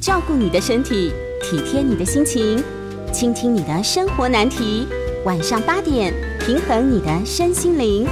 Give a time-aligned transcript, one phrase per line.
[0.00, 1.12] 照顾你的身体，
[1.42, 2.62] 体贴你的心情，
[3.12, 4.86] 倾听你的生活难题。
[5.24, 8.06] 晚上八点，平衡你的身心灵。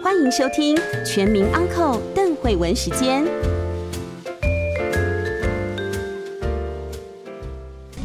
[0.00, 3.24] 欢迎收听《全民安扣邓慧文时间。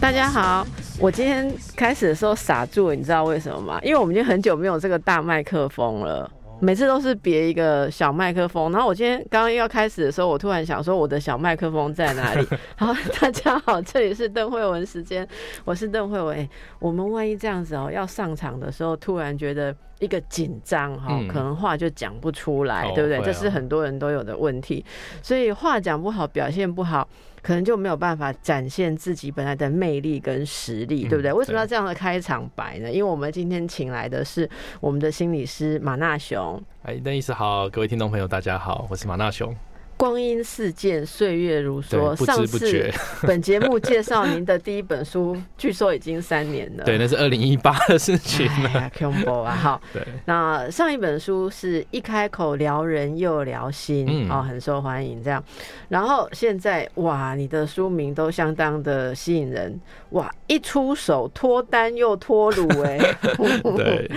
[0.02, 0.66] 大家好，
[1.00, 3.80] 我今天开始的时候傻住了，你知道为什么吗？
[3.84, 6.30] 因为我们已经很久没有这个大麦克风了。
[6.62, 12.46] 每次都是别一个小麦克风，然后我今天刚刚要开始的时候，我突然想说我的小麦克风在哪里？
[12.75, 15.25] 好，大家好，这里是邓慧文时间，
[15.64, 16.48] 我是邓慧文。
[16.79, 23.21] 我们万一这样子哦，要上场的时候，突然觉得一个紧张哈，可能话就讲不出来，对不对？
[23.21, 24.84] 这是很多人都有的问题，
[25.21, 27.07] 所以话讲不好，表现不好。
[27.42, 31.32] 可能就没有办法展现自己本来的魅力跟实力，对不对？
[31.32, 32.92] 为什么要这样的开场白呢？
[32.92, 36.62] 因为我们今天请来的是我们的心理师马纳雄。
[36.84, 39.56] 哎，邓医师好，各位听众朋友大家好，我是马纳雄。
[40.00, 42.16] 光阴似箭，岁月如梭。
[42.26, 42.90] 上次
[43.28, 46.86] 本节目介绍您的第一本书，据说已经三年了。
[46.86, 48.48] 对，那是二零一八的事情！
[48.48, 50.02] 好， 对。
[50.23, 55.22] 那上一本书是一开口撩人又撩心，哦，很受欢迎。
[55.22, 55.44] 这样，
[55.90, 59.78] 然后现在哇，你的书名都相当的吸引人。
[60.12, 62.98] 哇，一出手脱单又脱乳，哎。
[63.76, 64.10] 对。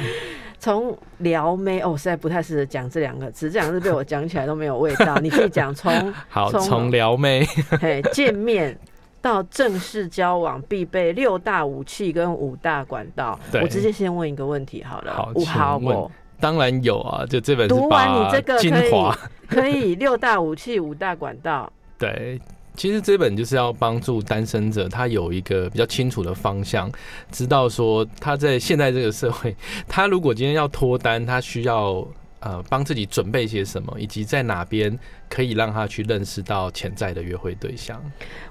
[0.63, 5.17] 从撩妹哦，实在不太适合讲这两个词，这两个字被我讲起来都没有味道。
[5.17, 7.45] 你可以讲 从好从撩妹
[7.83, 8.79] 嘿见面
[9.21, 13.37] 到正式交往必备六大武器跟五大管道。
[13.61, 16.09] 我直接先问一个问题好了，好，好不？
[16.39, 19.13] 当然有啊，就这本读完你这个可以
[19.49, 21.73] 可以六大武器五大管道。
[21.99, 22.41] 对。
[22.75, 26.91] 其实这本就是要帮助单身者，他有一个比较清楚的方向，
[27.31, 29.55] 知道说他在现在这个社会，
[29.87, 32.07] 他如果今天要脱单，他需要
[32.41, 38.03] 呃帮自己准备些什么，以及在哪边可以让他去认识到潜在的约会对象。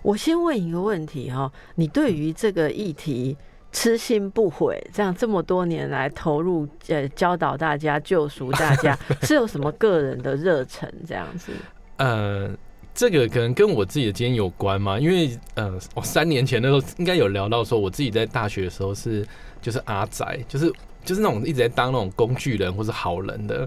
[0.04, 3.36] 我先问一个问题哈，你对于这个议题
[3.72, 11.52] 痴心不悔，这样这么多年来投入呃教导大家、救赎大家， 是有什么个人的热忱这样子？
[11.98, 12.56] 呃。
[12.94, 19.26] 这个可能跟我自己的经验有关嘛，因为呃，我三年前的时候应该有聊到说，我自己在大学的时候是
[19.62, 20.72] 就是阿宅，就是
[21.06, 23.60] 就是那种一直在当那种工具人或是好人的，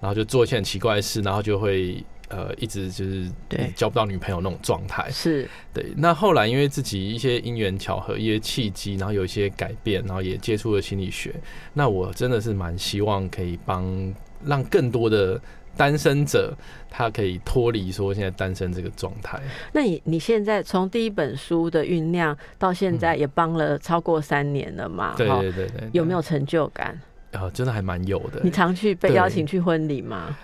[0.00, 5.10] 然后就做一些很奇怪的事，然后就会呃一直就是对交不到女朋友那种状态。
[5.10, 5.92] 是对。
[5.96, 11.34] 那后来因为自己一些因缘巧合、一些契机，然后有一些改变，然后也接触了心理学，
[11.74, 15.38] 那我真的是蛮希望可以帮让更多的。
[15.76, 16.54] 单身者，
[16.90, 19.40] 他可以脱离说现在单身这个状态。
[19.72, 25.14] 那你你现在从第一本书的酝酿到现在，也帮了超过三年了嘛？
[25.16, 27.00] 对对对对，有没有成就感？
[27.32, 28.40] 啊，真的还蛮有的。
[28.44, 30.36] 你常去被邀请去婚礼吗？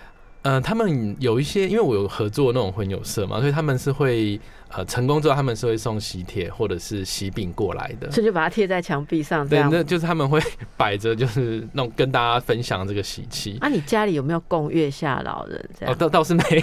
[0.43, 4.39] 嗯，他们有一些，因为我有合作那种婚友社嘛，所以他们是会
[4.69, 9.45] 呃成功之后，他们是会送喜帖或者是喜饼过来的，所以就把它贴在墙壁上。
[9.45, 10.41] 对，那就是他们会
[10.77, 13.57] 摆着，就是那种跟大家分享这个喜气。
[13.59, 15.69] 啊，你家里有没有供月下老人？
[15.77, 16.61] 这样倒倒是没有。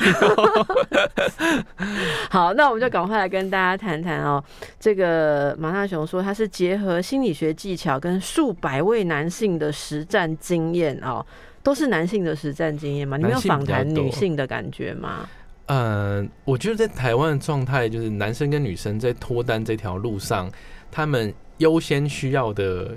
[2.31, 4.43] 好，那我们就赶快来跟大家谈谈哦。
[4.81, 11.25] 这个马大雄说，他是结合心理学技巧跟数百位男性的实战经验哦。
[11.67, 13.17] 都是男性的实战经验吗？
[13.17, 15.29] 你没有访谈女性的感觉吗？
[15.67, 20.49] 嗯，我觉得在台湾的状态，就是男生跟女生在脱单这条路上，
[20.93, 22.97] 他们优先需要的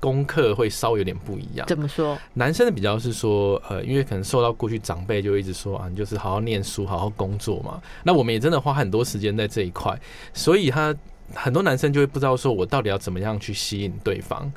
[0.00, 1.66] 功课会稍微有点不一样。
[1.66, 2.16] 怎么说？
[2.32, 7.78] 男生的比较是说，呃，因为可能受到过去长辈就一直说啊，你就是好好念书、好好工作嘛。
[8.02, 9.94] 那我们也真的花很多时间在这一块，
[10.32, 10.96] 所以他
[11.34, 14.50] 很多男生就会不知道说我到底要怎么样去吸引对方。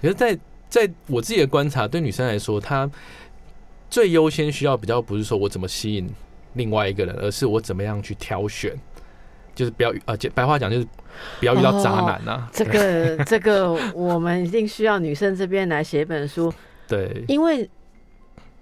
[0.00, 0.38] 可是，在
[0.68, 2.90] 在我自己的观察，对女生来说，她
[3.88, 6.08] 最优先需要比较不是说我怎么吸引
[6.54, 8.74] 另外一个人，而是我怎么样去挑选，
[9.54, 10.86] 就是不要呃，白话讲就是
[11.40, 12.48] 不要遇到渣男呐。
[12.52, 16.52] 这个这个，我们一定需要女生这边来写一本书，
[16.86, 17.68] 对，因为。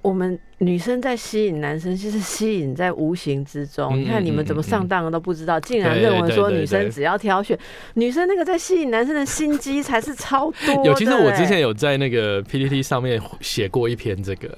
[0.04, 3.98] 我们女生在吸引男生，就是吸引在无形之中。
[3.98, 7.58] 你看你们怎么上当都不知道，竟然认为说女生只要挑选，
[7.94, 10.84] 女生那个在吸引男生的心机才是超多。
[10.84, 14.48] 有，其实我之前有在那个 PPT 上面写过一篇这个，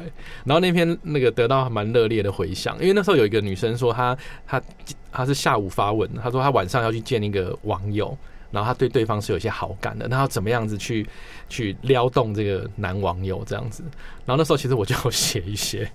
[0.45, 4.17] 然后那篇那个得到蛮热烈的回响，因为那时候有一个女生说她
[4.47, 4.63] 她
[5.11, 8.17] 她是下午发文，她说她晚上要去见一个网友。
[8.57, 11.07] 然后他对对方是有些好感的，那要怎么样子去
[11.49, 13.85] 去撩动这个男网友这样子？
[14.25, 15.87] 然后那时候其实我就写一些，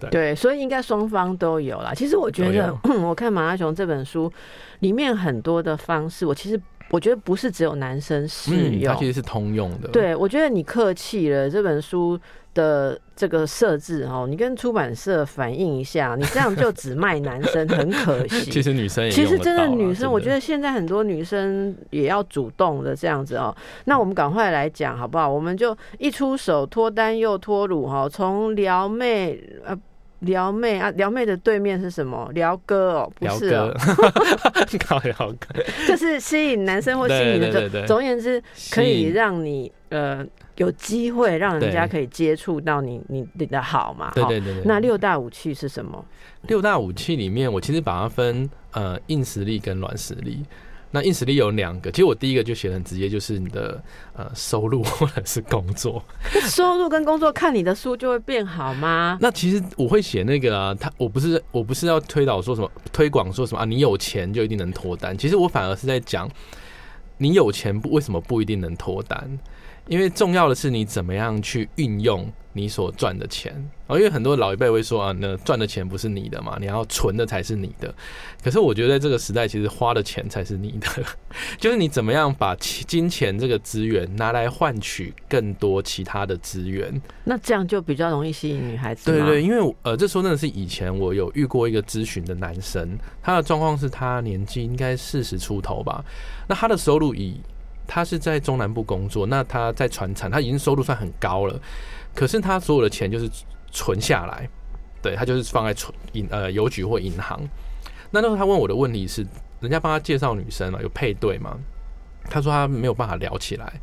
[0.00, 1.92] 对对，所以应该双方都有啦。
[1.94, 2.74] 其实我觉得，
[3.04, 4.32] 我看马拉松这本书
[4.80, 6.58] 里面很多的方式，我其实
[6.90, 8.94] 我觉得不是只有男生适嗯，它。
[8.94, 11.48] 其实是通用的。，对，我觉得你客气了。
[11.50, 12.18] 这本书
[12.54, 18.48] 的这个设置哦，你跟出版社反映一下，你这样就只卖男生，很可惜。
[18.50, 23.54] 其实女生也其实真的女生，我觉得现在很多女生也要主动的这样子哦。
[23.86, 25.28] 那我们赶快来讲好不好？
[25.28, 29.78] 我们就一出手脱单又脱乳哈，从撩妹呃。
[30.22, 32.30] 撩妹啊，撩妹的对面是什么？
[32.32, 37.50] 撩哥哦，不是哦哥，， 搞聊哥，就是吸引男生或吸引女生。
[37.50, 38.40] 对对对对总而言之，
[38.70, 40.24] 可以让你呃
[40.62, 44.06] 有机会让人家可以接触到你你你的好嘛。
[44.06, 44.62] 哈对对对对。
[44.64, 46.04] 那六大武器是什么？
[46.42, 50.44] 六大武器里面，我其实把它分呃硬实力跟软实力。
[50.94, 53.82] 那硬实力有两个，其实我第一个就写的很直接，就是你的
[54.14, 56.04] 呃收入 或者是工作。
[56.42, 59.16] 收入跟工作，看你的书就会变好吗？
[59.18, 65.16] 那其实我会写那个啊，他我不是我不是要推导说什么推广说什么啊，你有钱就一定能脱单。
[65.16, 66.28] 其实我反而是在讲，
[67.16, 69.38] 你有钱不为什么不一定能脱单？
[69.88, 73.52] 因为重要的是你怎么样去运用你所赚的钱
[73.86, 73.96] 哦。
[73.96, 77.92] 因为很多老一辈会说啊，那赚的钱不是你的嘛，你要存的才是你的。
[78.42, 80.86] 可是我觉得在这个时代，其实花的钱才是你的，
[81.58, 87.00] 就是你怎么样把其金钱这个资源拿来换取更多其他的资源。
[87.24, 89.10] 那这样就比较容易吸引女孩子。
[89.10, 96.04] 对对，因为呃，这说真的是以前我有遇过一个咨询的男生，他的状况是他年纪应该四十出头吧，
[96.48, 97.40] 那他的收入以
[97.86, 101.60] 他是在中南部工作，那他在船产，他已经收入算很高了，
[102.14, 103.28] 可是他所有的钱就是
[103.70, 104.48] 存下来，
[105.02, 107.40] 对他就是放在存银呃邮局或银行。
[108.10, 109.26] 那那时候他问我的问题是，
[109.60, 111.58] 人家帮他介绍女生嘛，有配对吗？
[112.30, 113.80] 他说他没有办法聊起来，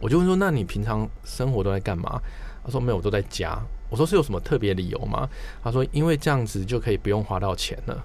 [0.00, 2.20] 我就问说，那你平常生活都在干嘛？
[2.64, 3.58] 他说没有，我都在家。
[3.88, 5.28] 我说是有什么特别理由吗？
[5.62, 8.04] 他说因为这样子就可以不用花到钱了。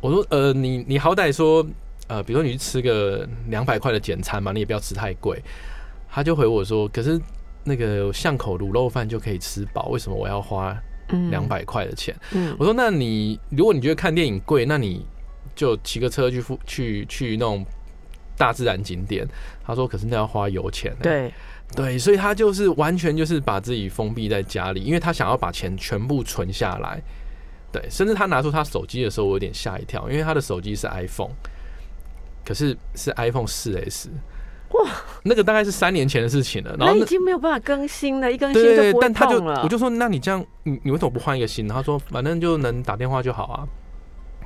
[0.00, 1.66] 我说呃，你你好歹说
[2.08, 5.40] 呃，比如说你去吃个两百块的简餐嘛，你也不要吃太贵。
[6.10, 7.20] 他就回我说，可是
[7.64, 10.76] 那个巷口卤肉饭就可以吃饱，为什么我要花
[11.10, 12.16] 嗯两百块的钱？
[12.32, 15.06] 嗯我说那你如果你觉得看电影贵，那你
[15.54, 17.64] 就骑个车去附去去那种
[18.36, 19.28] 大自然景点。
[19.64, 21.02] 他说可是那要花油钱、欸。
[21.02, 21.32] 对，
[21.76, 26.98] 对，所以他就是完全就是把自己封闭在家里，因为他想要把钱全部存下来。
[27.70, 31.32] 对，甚至他拿出他手机的时候，我有点吓一跳，因为他的手机是 iPhone，
[32.48, 34.08] 可是是 iPhone 四 S。
[34.70, 34.90] 哇，
[35.22, 36.74] 那个大概是三年前的事情了。
[36.78, 39.38] 然后已经没有办法更新了，一更新对但他就。
[39.42, 41.74] 我就说，那你这样，你你为什么不换一个新的？
[41.74, 43.68] 他说，反正就能打电话就好啊。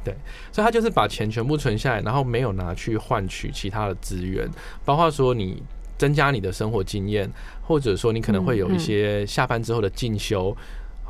[0.04, 0.12] 对，
[0.50, 4.50] 所以他就是把钱全部存下来，然后没有拿去换取其他的资源，
[4.84, 5.62] 包括说你
[5.96, 7.30] 增加你的生活经验，
[7.62, 10.56] 或者说你可能会有一些下班之后的进修。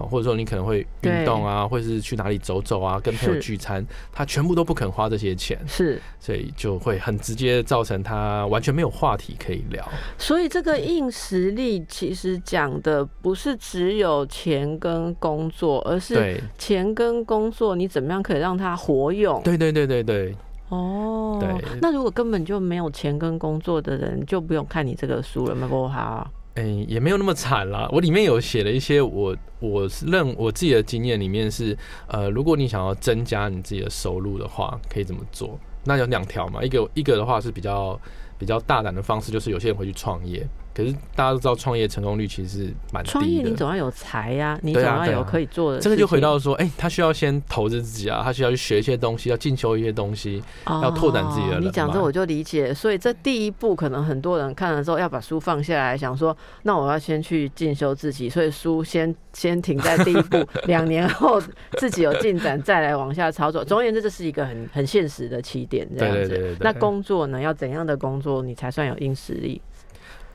[0.03, 9.87] 好，或者说你可能会运动啊，或者是去哪里走走啊，跟朋友聚餐，他全部都不肯花这些钱，是，所以就会很直接造成他完全没有话题可以聊。
[10.19, 19.41] 所以这个硬实力其实讲的不是只有钱跟工作，而是对，钱跟工作你怎么样可以让它活用。
[19.43, 20.35] 对对对对对，
[20.69, 26.29] 哦，对那如果根本就没有钱跟工作的人，就不用看你这个书了，没不好。
[26.55, 27.89] 哎、也没有那么惨啦。
[27.91, 31.77] 我里面有写了一些我我认我自己的经验，里面是
[32.07, 35.59] 呃，如果你想要增加你自己的收入的话，可以怎么做？
[35.85, 37.99] 那有两条嘛，一个一个的话是比较
[38.39, 40.47] 比较大胆的方式，就是有些人会去创业。
[40.75, 43.43] 可是大家都知道，创业成功率其实是蛮创业。
[43.43, 50.43] 你总要有才呀、你总要有可以做的、这个就回到说，哎、他需要先投资自己啊，他需要去学一些东西，要进修一些东西。
[50.67, 61.41] 要拓展自己的哦你讲这我就理解，所以这第一步可能很多人看了之后要把书放下来，想说那我要先去进修自己，所以书先先停在第一步， 两年后
[61.73, 63.65] 自己有进展再来往下操作。
[63.65, 66.57] 总而言之，这是一个很很现实的起点，这样子。
[66.61, 67.43] 那工作呢？
[67.43, 69.61] 要怎样的工作你才算有硬实力？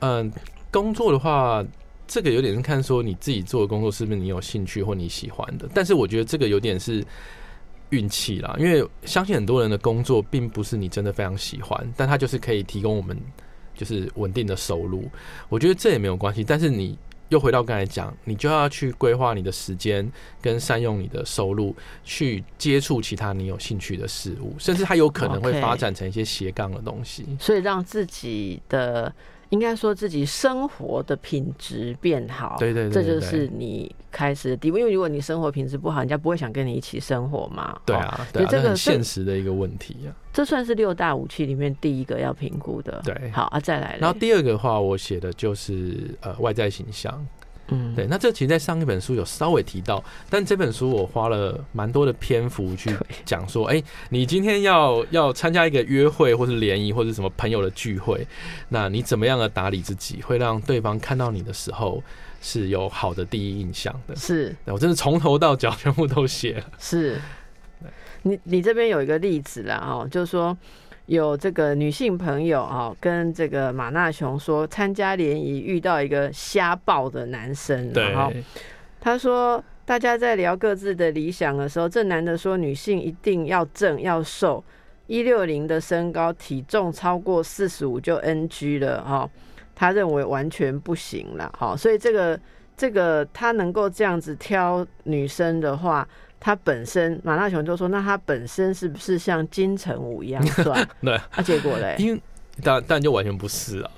[0.00, 0.32] 嗯，
[0.70, 1.64] 工作的话，
[2.06, 5.68] 这个有点是看说你自己做的工作是不是你有兴趣或你喜欢的。
[5.74, 7.04] 但是我觉得这个有点是
[7.90, 13.18] 运气啦，因为相信很多人的工作并不是你真的非常喜欢，但它就是可以提供我们
[13.74, 15.08] 就是稳定的收入。
[15.48, 16.98] 我觉得这也没有关系，但是你。
[17.30, 27.26] 又回到刚才讲，你就要去规划你的时间，跟善用你的收入，去接触其他你有兴趣的事物，甚至它有可能会发展成一些斜杠的东西。
[27.38, 29.14] 所以让自己的
[29.50, 34.78] 应该说自己生活的品质变好，对对对这就是你开始的第一步。
[34.78, 37.72] 因为如果你生活品质不好，人家不会想跟你一起生活嘛。
[37.72, 40.12] 哦，对啊，对啊，这个现实的一个问题啊。
[40.32, 43.00] 这算是六大武器里面第一个要评估的。
[43.04, 43.96] 对好啊，再来。
[44.00, 47.26] 然后第二个的话，我写的就是呃外在形象。
[47.70, 58.26] 嗯，对，那这其实，在上一本书有稍微提到，但这本书我花了蛮多的篇幅去讲说，哎、你今天要要参加一个约会，或是联谊，或者什么朋友的聚会，
[58.70, 62.02] 那你怎么样的打理自己，会让对方看到你的时候
[62.40, 64.16] 是有好的第一印象的。
[64.16, 66.64] 是我真的从头到脚全部都写了。
[66.78, 67.20] 是，
[68.22, 70.56] 你你这边有一个例子啦，哦，就是说
[71.08, 78.30] 有这个女性朋友哦，跟这个马纳雄说参加联谊遇到一个瞎爆的男生，对然后
[79.00, 84.62] 他说大家在聊各自的理想的时候，这男的说女性一定要正要瘦，
[85.06, 89.30] 一六零的身高，体重超过四十五就 NG 了哈、哦，
[89.74, 92.38] 他认为完全不行了，好、所以这个
[92.76, 96.06] 这个他能够这样子挑女生的话。
[96.40, 100.86] 他本身马大雄就说：“那他本身是不是像金城武一样帅？
[101.02, 102.20] 对，啊，结果嘞，因为
[102.62, 103.90] 但但就完全不是啊，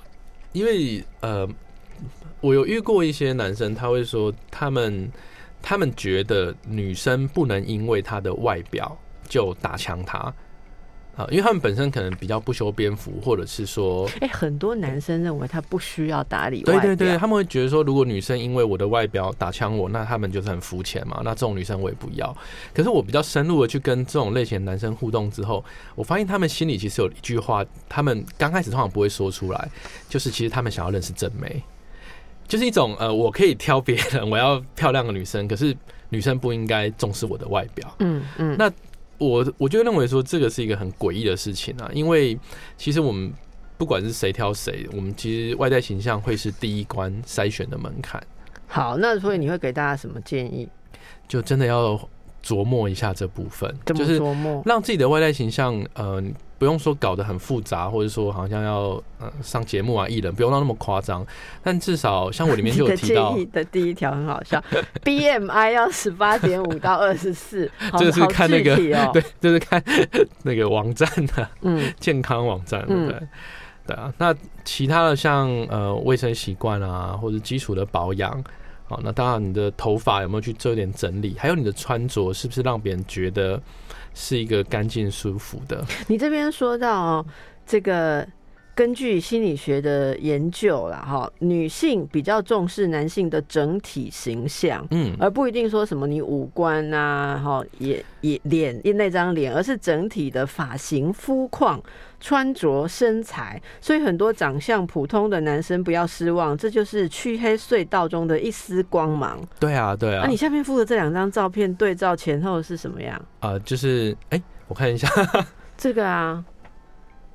[0.51, 1.47] 因为呃，
[2.39, 5.11] 我有遇过一些男生，他会说他们
[5.61, 10.33] 他们觉得女生不能因为她的外表就打枪她。
[11.15, 21.21] 啊，因为他们本身可能比较不修边幅，或者是说，哎、很多男生认为他不需要打理外表，对对对，他们会觉得说，如果女生因为我的外表打枪我，那他们就是很肤浅嘛。
[21.23, 22.35] 那这种女生我也不要。
[22.73, 25.63] 可是我比较深入的去跟这种类型的男生互动之后，
[25.95, 29.69] 我发现他们心里其实有一句话，他们刚开始通常不会说出来，
[30.07, 31.61] 就是其实他们想要认识正妹，
[32.47, 35.75] 就是一种呃，我可以挑别人，我要漂亮的女生，可是
[36.07, 37.93] 女生不应该重视我的外表。
[37.99, 38.71] 嗯嗯，那
[39.21, 42.37] 我我就认为说这个是一个很诡异的事情啊，因为
[42.75, 43.31] 其实我们
[43.77, 48.21] 不管是谁挑谁，我们其实外在形象会是第一关筛选的门槛，
[48.67, 50.67] 好，那所以你会给大家什么建议？
[51.27, 51.97] 就真的要
[52.43, 54.61] 琢磨一下这部分，就是琢磨？
[54.65, 56.21] 让自己的外在形象，呃，
[56.61, 58.89] 不用说搞得很复杂，或者说好像要
[59.19, 61.25] 呃上节目啊艺人，不用到那么夸张，
[61.63, 64.63] 但至少像我里面就有提到 的第一条很好笑，
[65.03, 68.75] BMI 要十八点五到二十四，好 这个是看那个
[69.11, 69.83] 对，就是看
[70.43, 71.91] 那个网站的、嗯。
[71.99, 73.05] 健康网站，对嗯。
[73.07, 73.27] 不对？
[73.87, 74.31] 对啊，那
[74.63, 78.31] 其他的像呃卫生习惯啊，或者基础的保养，
[78.87, 83.59] 好，那当然你的头发有没有去做一点整理，还有你的穿着是不是让别人觉得
[84.13, 85.85] 是一个干净舒服的？
[86.07, 87.25] 你这边说到，
[87.65, 88.27] 这个
[88.73, 94.85] 根据心理学的研究啦，哈，女性比较重视男性的整体形象。
[94.91, 101.81] 嗯，而不一定说什么你五官啊，哈，也也脸那张脸，而是整体的发型、肤况、
[102.19, 103.61] 穿着、身材。
[103.81, 109.39] 所以很多长相普通的男生不要失望，这就是黢黑隧道中的一丝光芒。
[109.59, 113.21] 对啊，对啊那、啊，你下面附的这两张照片对照前后是什么样？
[113.41, 115.07] 啊、就是哎、我看一下，
[115.77, 116.43] 这个啊，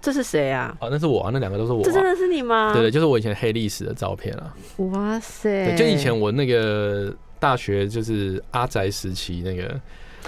[0.01, 0.77] 这是谁啊？
[0.81, 1.83] 哦，那是我啊，那两个都是我、啊。
[1.85, 2.73] 这真的是你吗？
[2.73, 4.55] 对对，就是我以前黑历史的照片啊。
[4.77, 5.67] 哇塞！
[5.67, 9.81] 对，就以前我那个大学就是阿宅时期那个，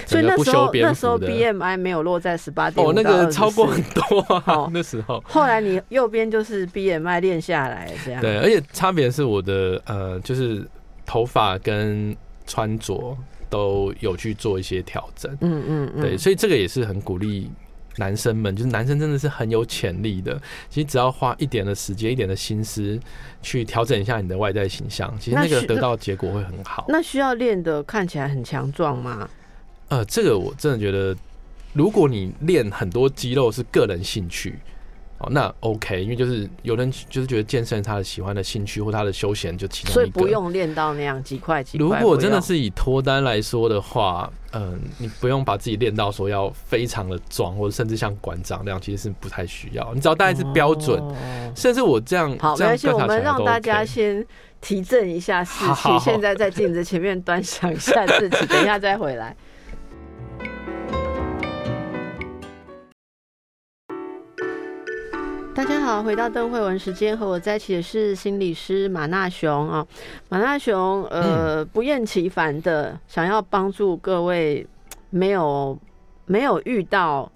[0.07, 1.19] 所以那时候那时候。
[1.19, 5.23] BMI 没有落在十八点哦，那个超过很多啊好， 那时候。
[5.27, 8.21] 后来你右边就是 BMI 练下来这样。
[8.21, 10.67] 对，而且差别是我的呃，就是
[11.07, 13.17] 头发跟穿着
[13.49, 15.31] 都有去做一些调整。
[15.41, 17.51] 嗯嗯嗯，对，所以这个也是很鼓励
[17.99, 20.41] 男生们，就是男生真的是很有潜力的。
[20.71, 22.99] 其实只要花一点的时间、一点的心思
[23.43, 26.87] 去调整一下你的外在形象，其实那个得到的结果会很好。
[26.89, 29.29] 那需要练的看起来很强壮吗？
[29.89, 31.17] 呃，这个我真的觉得，
[31.73, 34.59] 如果你练很多肌肉是个人兴趣。
[35.19, 41.99] 哦，那 OK，因为就是有人就是觉得健身他的喜欢的兴趣或他的休闲就其中一个，所以不用练到那样几块几块。
[42.01, 49.93] 如果真的是以脱单来说的话，嗯、你不用把自己练到说要非常的壮，或者甚至像馆长那样，其实是不太需要。
[49.93, 51.15] 你只要大概是标准，哦
[51.57, 54.25] 甚至我这样好，没关系，我们让大家先
[54.61, 59.37] 提振一下士气，现在在镜子前面 端详一下自己，等一下再回来。
[65.59, 69.85] 大家好，回到邓慧文时间，和我在一起的是心理师马纳雄啊。
[70.29, 74.65] 马纳雄，呃，不厌其烦的想要帮助各位
[75.11, 75.77] 没有
[76.27, 77.29] 没有遇到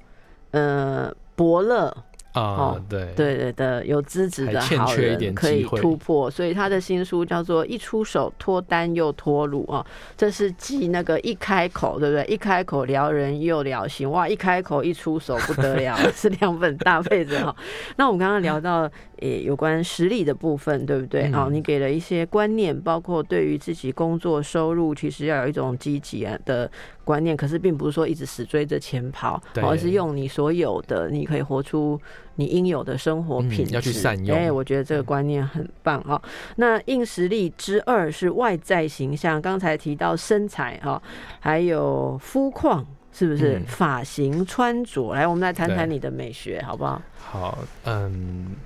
[0.52, 1.92] 呃伯乐
[2.32, 9.84] 啊、哦对对对的，有资质的好人可以突破，所以他的新书叫做《一出手脱单又脱乳》啊，
[10.16, 12.24] 这是继那个一开口对不对？
[12.24, 14.26] 一开口撩人又撩心，哇！
[14.26, 17.54] 一开口一出手不得了， 是两本搭配着哈。
[17.96, 18.90] 那我们刚刚聊到
[19.22, 21.30] 诶有关实力的部分，对不对？
[21.30, 26.70] 嗯哦，你给了一些观念，包括对于自己工作收入，其实要有一种积极的
[27.04, 32.00] 观念，可是并不是说一直死追着钱跑，对而是用你所有的，你可以活出
[32.34, 36.20] 你应有的生活嗯品质，要去善用哎、我觉得这个观念很棒啊、
[36.56, 41.00] 那硬实力之二是外在形象，刚才提到身材啊、
[41.40, 42.86] 还有肤况。
[43.14, 45.12] 是不是嗯发型、穿着？
[45.12, 47.02] 来，我们来谈谈你的美学，好不好？
[47.18, 48.56] 好，嗯，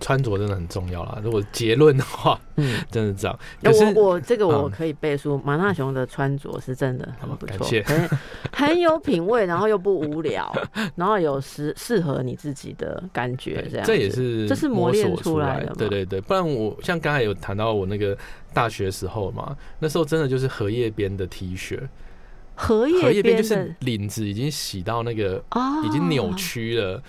[0.00, 1.18] 穿着真的很重要啦。
[1.22, 3.38] 如果结论的话，嗯，真的这样。
[3.60, 8.08] 那可是我我这个我嗯可以背书，马纳雄的穿着是真的很好不错，很
[8.52, 10.52] 很有品味，然后又不无聊，
[10.96, 18.16] 然后有适适合你自己的感觉，这样这也是这是磨练出出来的对对对，不然我像刚才有谈到我那个
[18.52, 21.80] 大学时候嘛，那时候真的就是荷叶边的 T 恤，
[22.54, 25.82] 荷荷叶边的叶边就是领子已经洗到那个啊。
[25.84, 27.00] 已经扭曲了，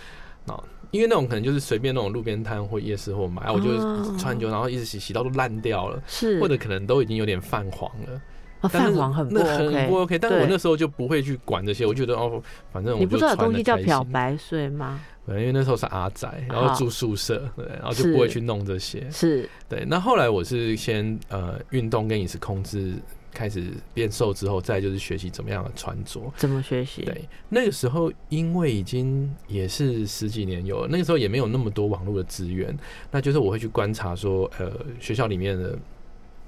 [0.45, 8.21] 啊，因为那种可能就是随便那种路边摊或夜市或买，我就穿就然后一直洗洗到都烂掉了，是或者可能都已经有点泛黄了。
[8.59, 12.41] 啊泛黄很不 OK，不 OK，但我那时候就不会去管这些，我觉得哦，
[12.73, 14.99] 反正我你不知道东西叫漂白水吗？
[15.27, 19.07] 对，因为那时候是阿宅，然后住宿舍，对，然后就不会去弄这些。
[19.11, 22.95] 是对，那后来我是先呃运动跟饮食控制
[23.33, 26.21] 开始变瘦之后，再就是学习怎么样的穿着。
[26.35, 27.03] 怎么学习？
[27.03, 32.77] 对，那个时候因为已经也是十几年有了，那个时候也没有那么多网络的资源，
[33.11, 35.77] 那就是我会去观察说，呃，学校里面的。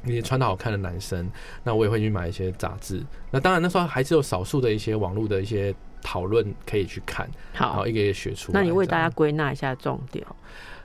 [0.01, 1.29] 那些穿的好看的男生，
[1.62, 3.03] 那我也会去买一些杂志。
[3.31, 8.62] 那当然那时候还是有少数的一些网络的一些讨论可以去看，然好后，一个一个学出来。
[8.62, 10.25] 那你为大家归纳一下重点。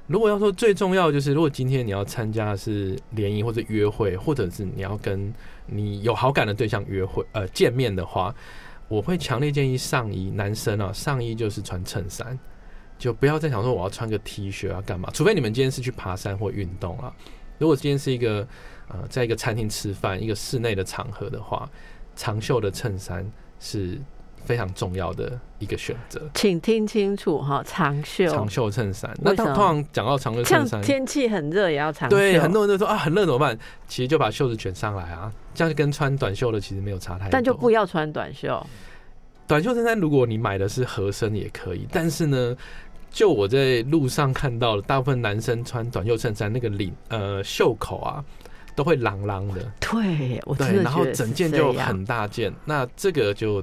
[0.06, 5.32] 如果要说最重要就是，如果今天你要参加的是联谊或者约会，或者是你要跟
[5.66, 8.34] 你有好感的对象约会呃见面的话，
[8.86, 12.38] 我会强烈建议上衣，男生啊上衣就是穿衬衫，
[12.98, 17.10] 就不要再想说我要穿个 T 恤啊干嘛，除非你们今天是去爬山或运动啊。
[17.58, 18.46] 如果今天是一个
[18.88, 21.66] 呃在一个餐厅吃饭，一个室内的场合的话，
[22.14, 23.26] 长袖的衬衫
[23.58, 23.98] 是
[24.44, 26.20] 非常重要的一个选择。
[26.34, 32.16] 请听清楚哈，长袖，长袖衬衫，那通通常讲到长袖衬衫，天气很热也要长袖。
[32.16, 33.58] 对，很多人都说啊，很热怎么办？
[33.88, 37.28] 其实就把袖子卷上来啊，这样就跟穿短袖的其实没有差太多。
[37.30, 38.64] 但就不要穿短袖。
[39.46, 42.56] 短袖衬衫，如果你买的是合身也可以，但是呢，
[43.10, 48.24] 就我在路上看到的，大部分男生穿短袖衬衫，那个领呃袖口啊
[48.74, 53.62] 都会啷啷的，对，我然后整件就很大件，那这个就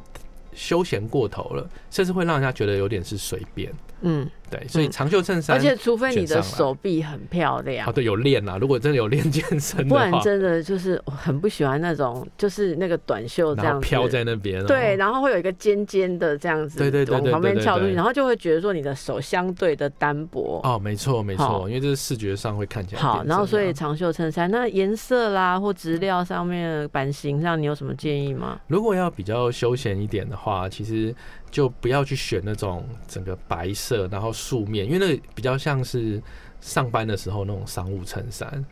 [0.54, 3.72] 休闲过头了，甚至会让人家觉得有点是随便。
[4.02, 4.92] 嗯，对，所以嗯。
[4.92, 7.88] 长袖衬衫，而且除非你的手臂很漂亮。
[7.88, 8.58] 啊，，对，有练啦。
[8.60, 20.60] 如果真的有练健身不然真的就是我很不喜欢那种，就是那个短袖这样飘在那边，对，哦，然后会有一个尖尖的这样子，对对对旁边对对翘出去，然后就会觉得说你的手相对的单薄。
[20.64, 28.60] 哦，没错没错，因为这是视觉上会看起来好，然后所以长袖衬衫，那颜色啦或质料上面版型上，你有什么建议吗？
[28.68, 31.16] 如果要比较休闲一点的话，其实
[31.50, 36.22] 就不要去选那种整个白色，然后素面，因为那个比较像是
[36.60, 38.66] 上班的时候那种商务衬衫。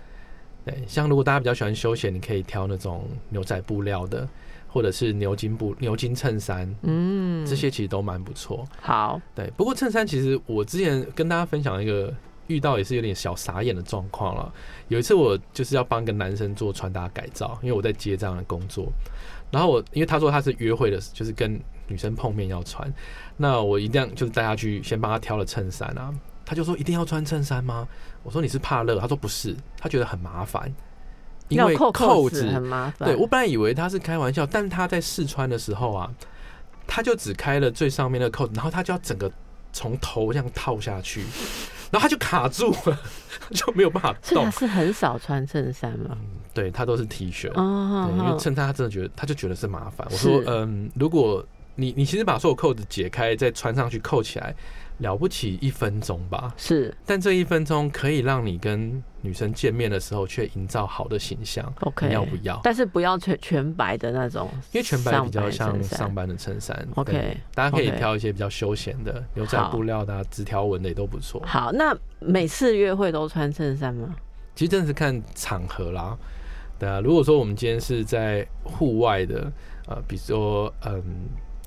[0.66, 4.28] 对，像如果大家比较喜欢休闲，你可以挑那种牛仔布料的，
[4.68, 8.68] 或者是牛津布牛津衬衫，嗯，这些其实都蛮不错。
[8.82, 12.14] 好，对，不过衬衫其实我之前跟大家分享一个
[12.48, 14.54] 遇到也是有点小傻眼的状况了。
[14.90, 18.92] 有一次我就是要帮一个男生做穿搭改造，因为我在接这样的工作，
[19.50, 22.92] 然后我因为他说他是约会的，就是跟女生碰面要穿，
[23.36, 26.14] 那我一定要就是带她去先帮她挑了衬衫啊，
[26.46, 27.88] 她就说一定要穿衬衫吗？
[28.24, 30.72] 我说你是怕热，她说不是，她觉得很麻烦，
[31.50, 33.10] 因为要扣扣子很麻烦。
[33.10, 36.10] 对我本来以为她是开玩笑，但她在试穿的时候啊，
[36.88, 39.32] 她就只开了最上面的扣子，然后她就要整个
[39.72, 41.22] 从头这样套下去，
[41.92, 43.00] 然后他就卡住了，
[43.52, 44.52] 就没有办法动。
[44.52, 46.18] 是很少穿衬衫嘛。
[46.52, 50.06] 对他都是 T 恤，哦，对，因为哦衬衫他真的觉得他就觉得是麻烦。
[50.10, 51.46] 我说，嗯，如果
[51.80, 54.54] 你你其实把所有扣子解开再穿上去扣起来，
[54.98, 61.74] 了不起一分钟吧，是但这一分钟可以让你跟女生见面的时候却营造好的形象。
[61.82, 62.60] OK，你要不要？
[62.64, 66.88] 但是不要全全白的那种，因为全白比较像上班的衬衫。
[66.96, 71.42] OK，大家可以挑一些比较休闲的牛仔布料的、啊、直条纹的也都不错。
[71.46, 74.16] 好，那每次约会都穿衬衫吗？
[74.56, 76.18] 其实真的是看场合啦。
[76.78, 79.52] 对啊，如果说我们今天是在户外的，
[79.88, 81.04] 呃，比如说嗯，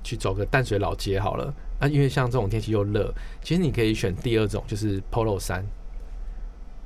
[0.02, 1.52] 去走个淡水老街好了。
[1.78, 3.12] 啊，因为像这种天气又热，
[3.42, 5.64] 其实你可以选第二种，就是 polo 衫，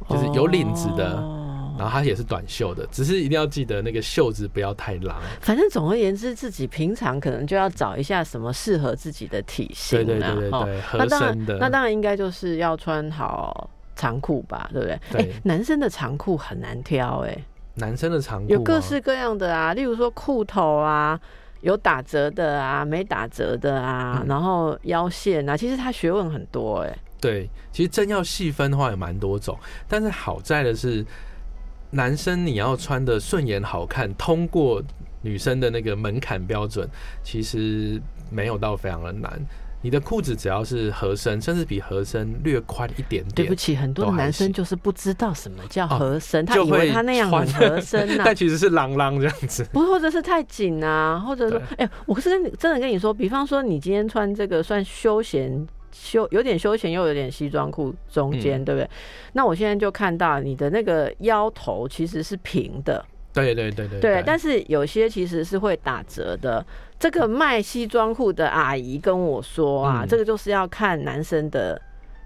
[0.09, 1.43] 就是有领子的哦
[1.79, 5.21] 然后它也是短袖的，只是一定要记得那个袖子不要太狼。
[5.43, 10.05] 反正总而言之，自己平常可能就要找一下什么适合自己的体型、啊。
[10.05, 11.59] 对对对对合身的。
[11.59, 14.99] 那当然应该就是要穿好长裤吧，对不对？
[15.13, 17.37] 对哎男生的长裤很难挑、哎，
[17.75, 21.21] 男生的长裤有各式各样的啊，例如说裤头啊，
[21.61, 31.05] 有打折的啊，没打折的啊，嗯然后腰线啊，其实它学问很多哎、对，其实真要细分的话有蛮多种，但是好在的是，
[31.91, 34.83] 男生你要穿的顺眼好看，通过
[35.23, 36.89] 女生的那个门槛标准，
[37.23, 39.41] 其实没有到非常的难。
[39.83, 49.65] 你的裤子只要是合身，甚至比合身略宽一点点，对不起，很多的男生就是不知道什么叫哦合身，他以为他那样很合身呐、 但其实是啷啷这样子。
[49.73, 58.91] 不是，或者是太紧啊，或者说，哎、我是跟你真的跟你说，比方说你今天穿这个算休闲休，有点休闲又有点西装裤中间，嗯对不对？
[59.35, 63.05] 那我现在就看到你的那个腰头其实是平的，
[63.45, 66.65] 对对对对对，但是有些其实是会打折的。
[66.99, 71.81] 这个卖西装裤的阿姨跟我说啊，嗯这个就是要看男生的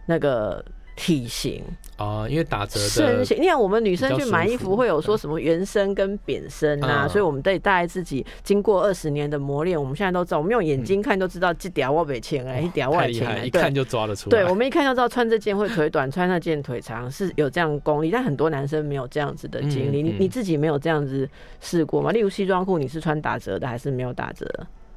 [0.06, 0.64] 那个
[1.00, 1.64] 体型。
[1.96, 13.74] 啊、因为打折的身形，你看我们女生去买衣服服会有说什么圆身跟扁身啊，嗯所以我们得大概自己经过二十年的磨练，我们现在都知道，我们用眼睛看都知道这条我没钱哎，一条我太厉害，钱哎，一看。
[13.74, 14.42] 就抓得出来。
[14.42, 20.02] 对，我们一看就知道穿这件会腿短，穿那件腿长是有这样功力，但很多男生没有这样子的经历。
[20.02, 21.28] 嗯嗯你你自己没有这样子
[21.60, 22.10] 试过吗？
[22.12, 24.46] 例如西装裤，你是穿打折的还是没有打折？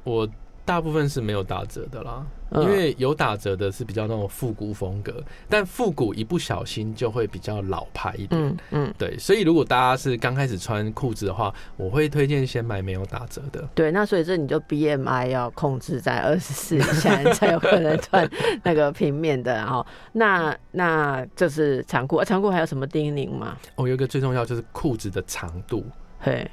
[0.04, 0.26] 我
[0.64, 8.40] 大部分是没有打折的啦，嗯因为有打折的是比较那种复古风格，但复古一不小心就会比较老牌一点。
[8.40, 13.62] 嗯嗯，对，所以如果大家是刚开始穿裤子的话，我会推荐先买没有打折的。
[13.74, 18.26] 对，那所以这你就 BMI 要控制在二十四以下，你才有可能穿
[18.62, 19.86] 那个平面的哈。
[20.12, 23.56] 那那就是长裤，啊长裤还有什么叮咛吗？
[23.74, 25.84] 哦，有一个最重要就是裤子的长度，
[26.20, 26.50] 嘿，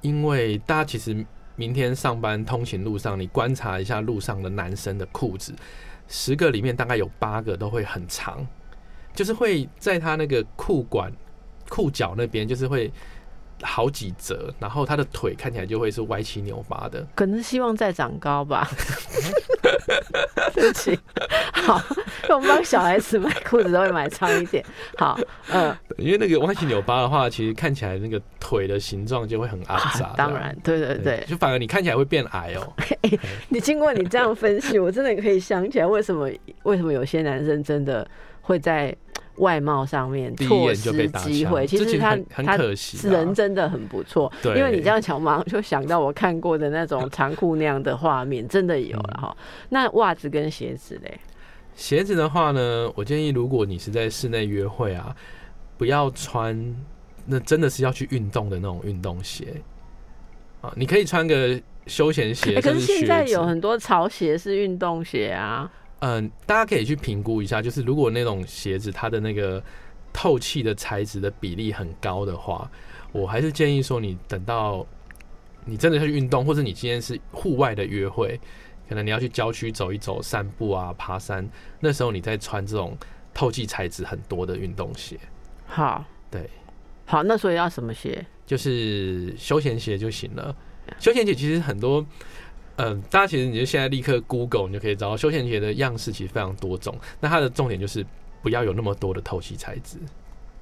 [0.00, 5.54] 因为大家其实明天上班通勤路上，你观察一下路上的男生的裤子，
[6.08, 8.46] 十个里面大概有八个都会很长，
[9.14, 11.12] 就是会在他那个裤管、
[11.68, 12.92] 裤脚那边，就是会
[13.64, 17.04] 好几折，然后他的腿看起来就会是歪七扭八的。
[17.14, 18.68] 可能是希望再长高吧。
[20.52, 20.96] 对不起，
[21.52, 21.80] 好，
[22.28, 24.64] 我们帮小孩子买裤子都会买长一点。
[24.96, 25.18] 好，
[25.50, 32.72] 嗯、因为那个歪七扭八的话，其实看起来那个腿的形状就会很阿杂、啊当然，对对对，就反而你看起来会变矮哦、
[33.48, 36.30] 你经过你这样分析，我真的可以想起来为什么
[36.62, 38.06] 为什么有些男生真的
[38.42, 38.94] 会在
[39.36, 41.66] 外貌上面错眼就被失机会。
[41.66, 44.32] 其实实他很可惜啊人真的很不错。
[44.42, 49.36] 对因为你这样讲，马上就想到我看过的那种长裤那样的画面，真的有了哈。
[49.68, 51.18] 那袜子跟鞋子嘞？
[51.74, 55.14] 鞋子的话呢，我建议如果你是在室内约会啊，
[55.76, 56.76] 不要穿
[57.26, 59.60] 那真的是要去运动的那种运动鞋
[60.60, 63.24] 啊，你可以穿个休闲鞋，哎，可是现在。
[63.24, 65.70] 有很多潮鞋是运动鞋啊。
[66.06, 69.62] 嗯，大家可以去评估一下，就是如果那种鞋子它的那个
[70.12, 72.70] 透气的材质的比例很高的话，
[73.10, 74.86] 我还是建议说你等到
[75.64, 78.38] 你真的去运动，或者你今天是户外的约会，
[78.86, 81.48] 可能你要去郊区走一走、散步啊、爬山，
[81.80, 82.94] 那时候你再穿这种
[83.32, 85.18] 透气材质很多的运动鞋，
[85.64, 86.50] 好，对，
[87.06, 88.26] 好，那所以要什么鞋？
[88.44, 90.54] 就是休闲鞋就行了。
[90.98, 92.04] 休闲鞋其实很多，
[92.76, 96.96] 嗯、大家其实你就现在立刻 Google，你就可以找到休闲鞋的样式，其实非常多种。
[97.20, 98.04] 那它的重点就是
[98.42, 99.96] 不要有那么多的透气材质，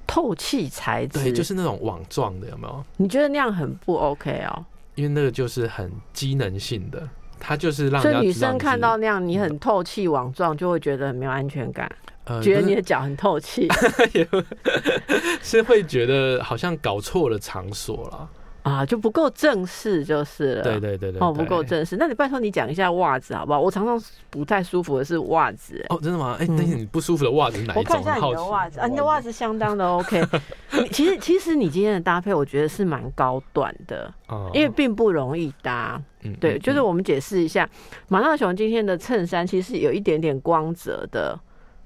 [0.05, 2.85] 透气材质，对，就是那种网状的，有没有？
[2.97, 4.65] 你觉得那样很不 OK 哦？
[4.95, 7.01] 因为那个就是很机能性的，
[7.39, 11.91] 它就是让所以女生看到那样你很透气网状，就会觉得很没有安全感，
[12.25, 13.67] 呃，觉得你的脚很透气
[15.41, 18.29] 是会觉得好像搞错了场所了。
[18.63, 20.63] 啊，就不够正式就是了。
[20.63, 21.97] 对对对对哦，不够正式。
[21.97, 23.59] 那你拜托你讲一下袜子好不好？
[23.59, 25.85] 我常常不太舒服的是袜子。
[25.89, 26.37] 哦，真的吗？
[26.39, 27.83] 哎、嗯但是你不舒服的袜子是哪一种？
[27.83, 28.31] 我看一下你。
[28.33, 30.23] 的袜子啊，你的袜子相当的 OK
[30.71, 30.87] 你。
[30.89, 36.01] 其实其实你今天的搭配，我觉得是蛮高端的，哦因为并不容易搭。
[36.21, 37.69] 嗯对，嗯就是我们解释一下，
[38.07, 41.37] 马大熊今天的衬衫其实有一点点光泽的，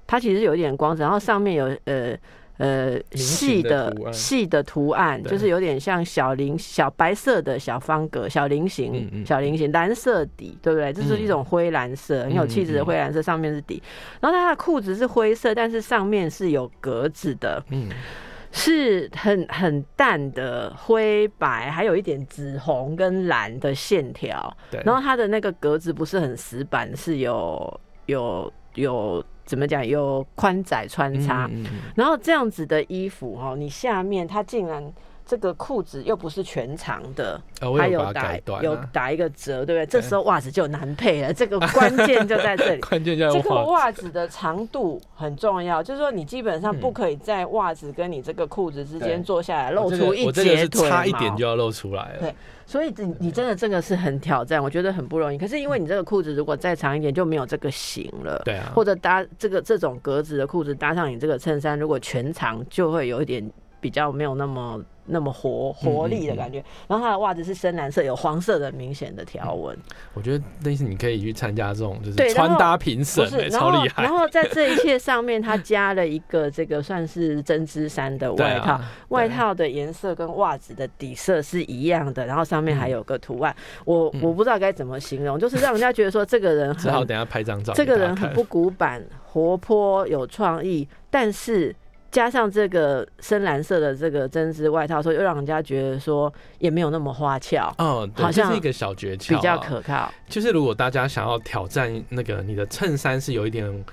[0.06, 2.16] 它其实有一点光泽，然后上面有呃
[2.58, 10.92] 呃细的细的图案，就是有点像小菱小白色的小方格小菱形嗯嗯小菱形蓝色底，对不对？
[10.92, 13.82] 这是一种灰蓝色，很有气质的灰蓝色，上面是底，
[14.20, 17.88] 然后它的裤子是灰色，但是上面是有格子的，嗯，
[18.50, 24.56] 是很很淡的灰白，还有一点紫红跟蓝的线条。
[24.70, 24.82] 对。
[24.84, 29.86] 然后它的那个格子不是很死板，是有有有怎么讲？
[29.86, 31.50] 有宽窄穿插。
[31.94, 34.92] 然后这样子的衣服哦，你下面它竟然
[35.28, 37.38] 这个裤子又不是全长的，
[37.76, 39.84] 还有打有打一个折，对不对？
[39.84, 42.80] 这时候袜子就难配了，这个关键就在这里。
[42.88, 52.34] 关键就这个袜子的长度很重要，就是说你基本上嗯不可以在袜子跟你这个裤子之间坐下来露出一截腿差一毛点就要露出来了对。
[52.64, 55.36] 所以你你真的这个是很挑战，我觉得很不容易。
[55.36, 58.40] 可是因为你这个裤子如果再长一点，就没有这个型了。
[58.46, 66.62] 对啊，或者搭这个这种格子的裤子搭上你这个衬衫，如果全长就会有一点比较没有那么那么活活力的感觉。
[66.86, 69.76] 然后它的袜子是深蓝色，有黄色的明显的条纹，
[70.14, 73.26] 我觉得类似你可以去参加这种就是穿搭评审？
[73.28, 74.12] 欸，超厉害然。
[74.12, 78.72] 后在这一切上面，它加了一个这个算是针织衫的外套。
[78.72, 87.72] 啊，外套的颜色跟袜子的底色是一样的，然后上面还有个图案，我嗯我不知道该怎么形容，就是让人家觉得说这个人很 只好等下拍张照。
[87.74, 91.74] 这个人很不，古板、活泼、有创意，但是
[92.10, 99.58] 加上这个深蓝色的这个针织外套，所以又让人家觉得说也没有那么花俏，嗯，对好像这是一个小诀窍、比较。
[99.58, 100.12] 可靠。
[100.28, 103.84] 就是如果大家想要挑战那个你的衬衫是有一点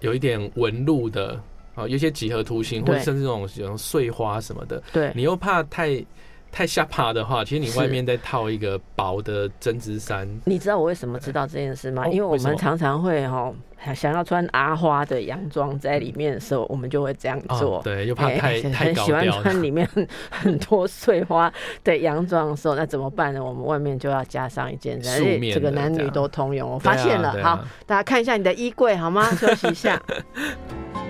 [0.00, 1.40] 有一点纹路的
[1.74, 6.04] 啊，有一些几何图形，或者甚至这种有碎花什么的，对，你又怕太
[6.52, 12.02] 太下趴的话，其实你外面再套一个薄的针织衫，你知道我为什么知道这件事吗？
[12.04, 13.50] 哦因为我们常常会哈
[13.94, 17.78] 想要穿阿花的洋装在里面的时候，我们就会这样做。
[17.78, 21.50] 哦、对，又怕哎太、太喜欢穿里面很很多碎花
[21.82, 23.42] 的洋装的时候，那怎么办呢？
[23.42, 26.70] 我们外面就要加上一件，而素且这个男女都通用。
[26.70, 29.24] 我发现了，好，大家看一下你的衣柜好吗？
[29.34, 30.00] 休息一下。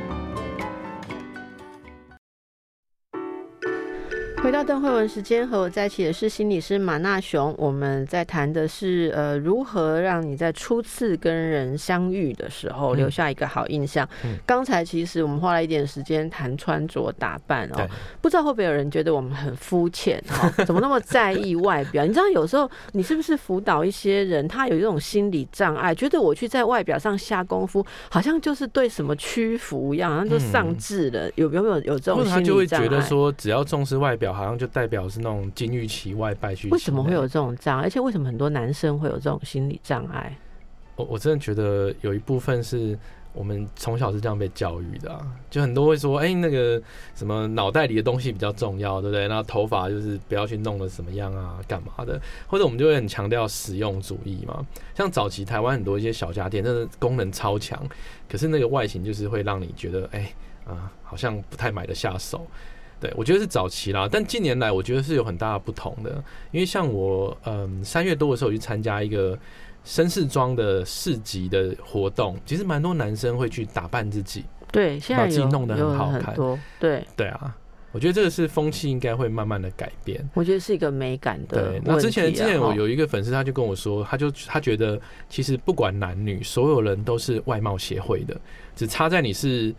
[4.43, 7.55] 回到邓慧文时间，和我在一起的是心理师马纳雄。
[7.57, 14.05] 我们在谈的是呃，如何让你在初次跟人相遇的时候嗯留下一个好印象。
[14.25, 17.89] 嗯刚才其实我们花了一点时间谈穿着打扮哦，
[18.21, 20.53] 不知道会不会有人觉得我们很肤浅哈？
[20.67, 22.05] 怎么那么在意外表？
[22.05, 31.31] 你知道有时候你是不是辅导一些人，他有一种心理障碍，觉得我去在外表上下功夫，好像就是对什么屈服一样，好像就丧志了。
[31.37, 33.01] 有有没有有这种或者他心就会觉得？
[33.01, 36.71] 说，只要重视外表，好像就代表是那种金玉其外败絮。
[36.71, 37.85] 为什么会有这种障碍？
[37.85, 40.37] 而且为什么很多男生会有这种心理障碍？
[40.97, 42.99] 我我真的觉得有一部分是
[43.33, 46.81] 我们从小是这样被教育的、啊，就很多会说，哎、那个
[47.15, 49.27] 什么脑袋里的东西比较重要，对不对？
[49.27, 52.21] 那头发就是不要去弄的怎么样啊，干嘛的？
[52.47, 54.63] 或者我们就会很强调实用主义嘛。
[54.95, 57.83] 像早期台湾很多一些小家电，真的功能超强，
[58.29, 60.31] 可是那个外形就是会让你觉得，哎、
[60.67, 62.47] 啊、好像不太买得下手。
[63.03, 69.37] 对，我觉得是早期啦，但近年来我觉得是有很大的不同的，因为像我，嗯，三月多的时候去参加一个
[69.85, 74.45] 绅士装的市集的活动，其实蛮多男生会去打扮自己。
[74.71, 76.57] 对，现在有把自己弄得很有好看很多。
[76.79, 77.57] 对，对啊，
[77.91, 80.25] 我觉得这个是风气应该会慢慢的改变。
[80.33, 81.83] 我觉得是一个美感的对。
[81.85, 88.41] 那之前之前我有一个粉丝，他就跟我说，他就他觉得其实不管男女，所有人都是外貌协会的，
[88.77, 89.75] 只差在你是。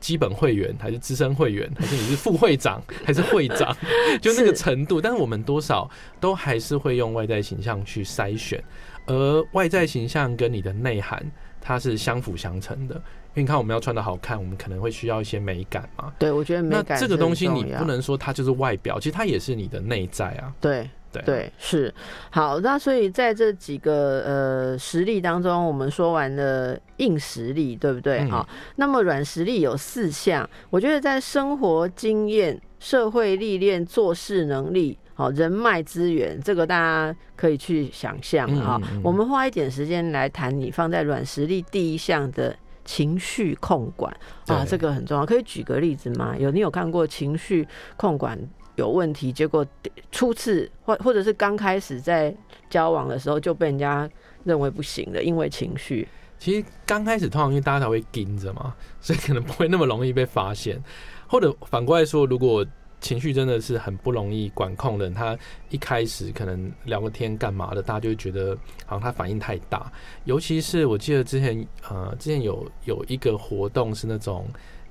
[0.00, 3.76] 基本会员还是资深会员，还是你是副会长还是会长，
[4.22, 5.00] 就那个程度。
[5.00, 8.62] 但是我们多少都还是会用外在形象去筛选，
[9.06, 11.24] 而外在形象跟你的内涵
[11.60, 12.94] 它是相辅相成的。
[13.34, 16.12] 因为你看，我们要穿的好看，我们可能会需要一些美感嘛。
[16.18, 20.52] 对，我觉得美那感是很这个东西你不能说它就是外表，其实它也是你的内在啊。
[20.60, 20.88] 对。
[21.12, 21.92] 对是
[22.30, 22.60] 好。
[22.60, 28.18] 那所以在这几个呃实力当中，我们说完了硬实力，对不对？
[28.20, 34.98] 嗯好，那么软实力有四项，我觉得在生活经验、社会历练、做事能力。
[35.14, 44.16] 好，人脉资源，这个大家可以去想象嗯哈、嗯嗯我们花一点时间来谈你放在软实力第一项的情绪控管
[44.46, 45.26] 啊，这个很重要。
[45.26, 46.36] 可以举个例子吗？
[46.38, 47.66] 有你有看过情绪
[47.96, 48.38] 控管
[48.78, 49.66] 有问题，结果
[50.12, 52.34] 初次或或者是刚开始在
[52.70, 54.08] 交往的时候就被人家
[54.44, 56.06] 认为不行的，因为情绪。
[56.38, 60.80] 其实刚开始通常因为大家才会盯着嘛， 所以可能不会那么容易被发现。
[61.26, 62.64] 或者反过来说，如果
[63.00, 65.36] 情绪真的是很不容易管控的人，他
[65.70, 69.90] 一开始可能聊个天干嘛的，大家就会觉得好像他反应太大。
[70.24, 74.46] 尤其是我记得之前呃，之前有有一个活动是那种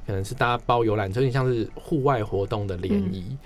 [0.06, 3.38] 可能是大家包游览车，有点像是户外活动的联谊。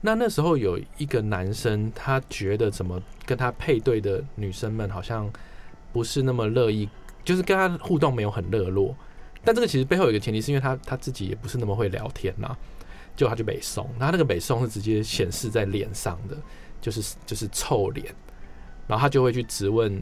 [0.00, 5.28] 那那时候有一个男生，他觉得怎么跟他配对的女生们好像
[5.92, 6.88] 不是那么乐意，
[7.24, 8.94] 就是跟他互动没有很热络。
[9.44, 12.56] 但这个其实背后有一个前提，是因为他他自己也不是那么会聊天呐、
[13.16, 16.36] 就他就北宋，他那个北宋是直接显示在脸上的，
[16.80, 18.14] 就是就是臭脸，
[18.86, 20.00] 然后他就会去质问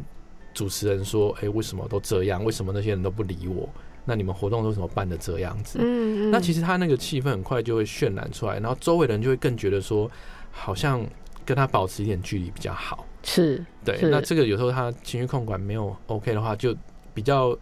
[0.53, 2.45] 主持人说：“诶，为什么都这样？
[2.45, 3.69] 为什么那些人都不理我？
[4.05, 5.79] 那你们活动都怎么办的这样子？
[5.81, 10.11] 嗯那其实他那个气氛很快就会渲染出来，然后周围的人就会更觉得说，
[10.51, 11.05] 好像
[11.45, 13.07] 跟他保持一点距离比较好。
[13.23, 16.77] 是对，那这个有时候他情绪控管没有 OK 的话，就
[17.15, 17.57] 比较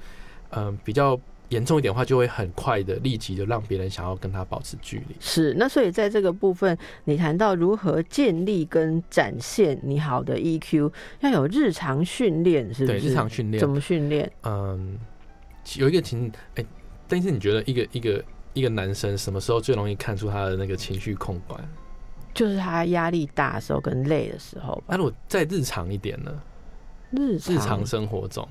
[0.51, 5.15] 嗯、比较严重一点的话，就会很快的立即的让别人想要跟他保持距离。
[5.21, 14.31] 是，那所以在这个部分，你谈到如何建立跟展现你好的 EQ，要有日常训练，是不是对，日常训练怎，么训练？
[14.43, 14.99] 嗯，
[15.77, 16.65] 有一个情，哎、
[17.09, 21.61] 但是你觉得一个一个一个男生什么时候最容易看出他的那个情绪控管？
[22.35, 24.85] 就是他压力大的时候跟累的时候吧。
[24.89, 26.33] 那如果再日常一点呢？
[27.11, 28.49] 日日常生活中，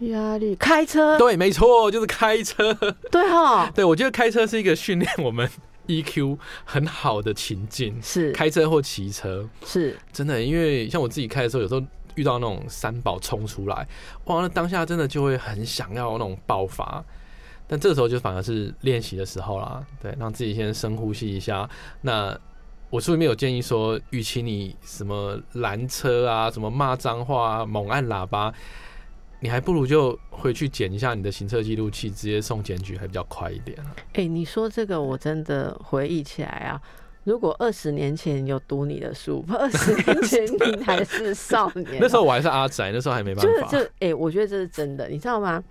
[0.00, 2.72] 压力，开车，对，没错，就是开车。
[3.10, 5.46] 对哈， 对我觉得开车是一个训练我们
[5.86, 8.00] EQ 很好的情境。
[8.02, 11.82] 是开车或骑车，是，真的，因为像我自己开的时候，有时候
[12.18, 13.86] 遇到那种三宝冲出来，
[14.24, 17.04] 哇，那当下真的就会很想要那种爆发。
[17.68, 21.68] 但这个时候就反而是练习的时候啦，对，让自己先深呼吸一下。
[22.00, 22.36] 那
[22.90, 28.52] 我书里面有建议说，与其你什么拦车啊，什么骂脏话、啊、猛按喇叭，
[29.40, 33.78] 你还不如就回去剪一下你的行车记录器，直接送检举，还比较快一点。
[34.14, 36.80] 哎、你说这个我真的回忆起来啊。
[37.28, 43.50] 如果二十年前有读你的书， 二十年前你还是少年哦， 那时候我还是阿宅，那时候还没办法。
[43.50, 45.62] 就是这，哎、我觉得这是真的，你知道吗？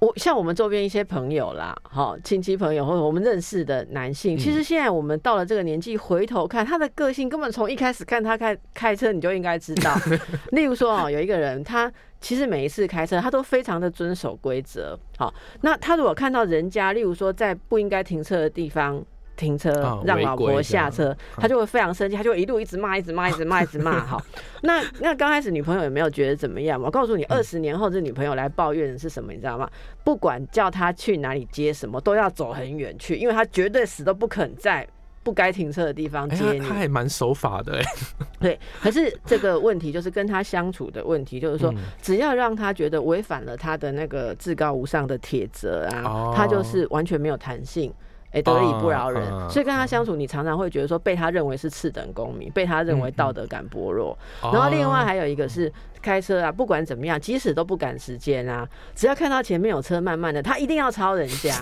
[0.00, 9.94] 我像我们周边一些朋友啦，好，亲戚朋友或者我们认识的男性，嗯其实现在我们到了这个年纪，回头看他的个性，根本从一开始看他开开车，你就应该知道。
[10.50, 14.98] 例如说哦，有一个人，他其实每一次开车，他都非常的遵守规则。
[15.16, 19.04] 好，那他如果看到人家，例如说在不应该停车的地方。
[19.38, 24.04] 停车啊让老婆下车，他就会非常生气，他就会一路一直骂，一直骂，一直骂，一直骂。
[24.04, 24.20] 好，
[24.62, 26.78] 那 那刚开始女朋友也没有觉得怎么样？
[26.82, 29.70] 我告诉你，二十年后这女朋友来抱怨的是什么，你知道吗？
[30.02, 34.86] 不管叫他去哪里接什么，都要走很远去，因为他绝对死都不肯在
[35.22, 36.58] 不该停车的地方哎、接你。
[36.58, 37.84] 他他还蛮守法的哎、
[38.40, 47.92] 对，可是这个问题就是跟他相处的问题，就是说，嗯只要让他觉得违反了他的那个至高无上的铁则啊，哦他就是完全没有弹性。
[48.30, 54.16] 哎，得理不饶人，哦所以跟他相处，你常常会觉得说被他认为是次等公民，被他认为道德感薄弱。
[54.42, 61.54] 哦然后另外还有一个是开车啊，不管怎么样，即使都不赶时间啊，只要看到前面有车慢慢的，他一定要超人家。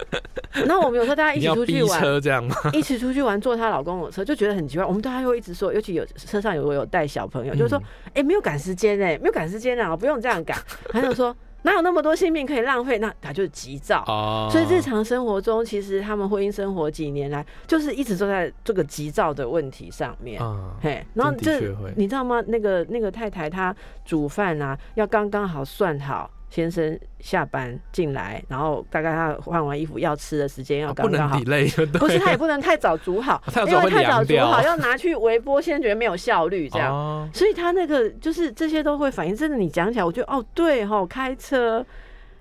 [0.66, 2.54] 然后我们有时候大家一起出去玩，车这样吗？
[2.74, 4.84] 一起出去玩，坐她老公的车，就觉得很奇怪。
[4.84, 7.84] 我们大家会一直说，尤其有车上有有带小朋友，就是说，嗯
[8.16, 10.58] 哎、没有赶时间哎、没有赶时间啊，不用这样赶。
[10.90, 12.98] 他就说，哪有那么多性命可以浪费？
[12.98, 14.02] 那他就是急躁。
[14.06, 20.42] 哦，所以日常生活中，其实他们婚姻生活几年来，就是一直都在这个急躁的问题上面。
[20.42, 21.60] 嗯，嘿，然后这
[21.96, 22.42] 你知道吗？
[22.46, 26.30] 那个那个太太她煮饭啊，要刚刚好算好。
[26.54, 31.64] 先生下班进来，然后大概他换完衣服要吃的时间要刚刚好，delay，
[31.98, 36.92] 不是，他也不能太早煮好， 因为太早煮好要拿去微波，现在觉得没有效率，这样。
[36.94, 39.34] 哦所以他那个就是这些都会反映。
[39.34, 41.86] 真的，你讲起来，我觉得哦，对哈，开车对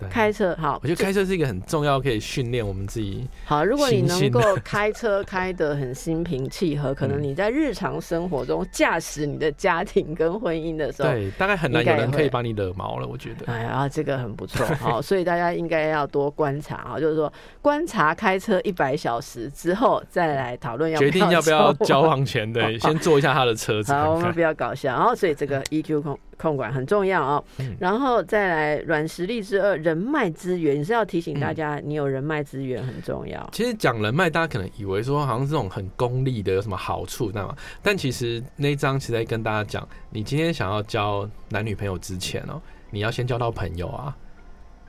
[0.09, 3.27] 开车好，我觉得开车是一个很重要，可以训练我们自己。
[3.45, 3.65] 好。
[3.65, 13.51] 如果你能够开车 开得很心平气和，可能嗯你在日常生活中驾驶你的家庭跟婚姻的时候，对，大概很难有人可以把你惹毛了，我觉得。
[13.51, 22.25] 哎呀，这个很不错 好，所以大家应该要多观察啊，就是说观察开车一百小时之后，再来讨论要决定要不要交往。
[22.25, 24.19] 前，对， 先坐一下他的车子好，我。
[24.19, 24.93] 们不要搞笑。
[24.93, 27.43] 然后，所以这个 EQ 控控管很重要哦。
[27.59, 33.47] 嗯然后再来软实力之二，人脉资源，你是要提醒嗯大家，你有人脉资源很重要。
[33.51, 44.17] 其实讲人脉，大家可能以为说好像是这种很功利的有什么好处，那么，但其实那一章其实在跟大家讲，你今天想要交男女朋友之前哦，你要先交到朋友啊。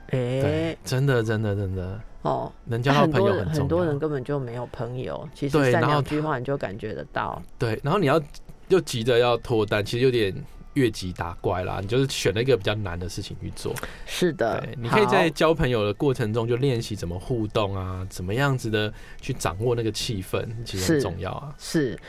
[0.07, 3.45] 哎、对，真的，真的，真的，哦，能交到朋友很重要。
[3.45, 7.41] 人很多人根本就没有朋友，其实三两句话你就感觉得到。
[7.57, 8.21] 对，然后你要
[8.67, 10.31] 又急着要脱单，其实有点
[10.73, 11.79] 越级打怪啦。
[11.81, 13.73] 你就是选了一个比较难的事情去做。
[14.05, 21.55] 是的，，你可以在交朋友的过程中就练习怎么互动啊，怎么样子的去掌握那个气氛，其实很重要啊。
[21.57, 21.99] 是，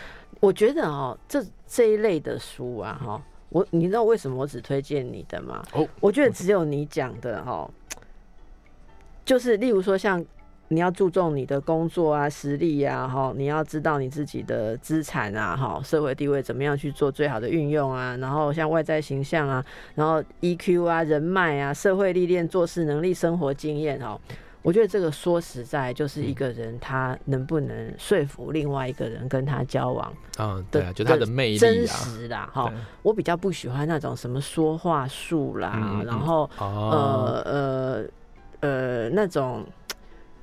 [0.40, 5.62] 我觉得哦，这这一类的书啊，哈，我你知道为什么我只推荐你的吗？
[5.72, 7.70] 哦，我觉得只有你讲的哈，
[9.24, 10.24] 就是例如说像
[10.68, 24.18] 你要注重你的工作啊、实力啊，哈，你要知道你自己的资产啊，哈，社会地位怎么样去做最好的运用啊，然后像外在形象啊，然后 EQ 啊、人脉啊、社会历练、做事能力、生活经验哈。
[24.62, 31.87] 我觉得这个说实在，就是一个人他能不能说服另外一个人跟他交往，嗯，对啊，就他的魅力啊。
[31.87, 32.72] 实啦，哈。
[33.03, 38.05] 我比较不喜欢那种什么说话术啦，然后哦，呃呃
[38.61, 39.62] 呃那种。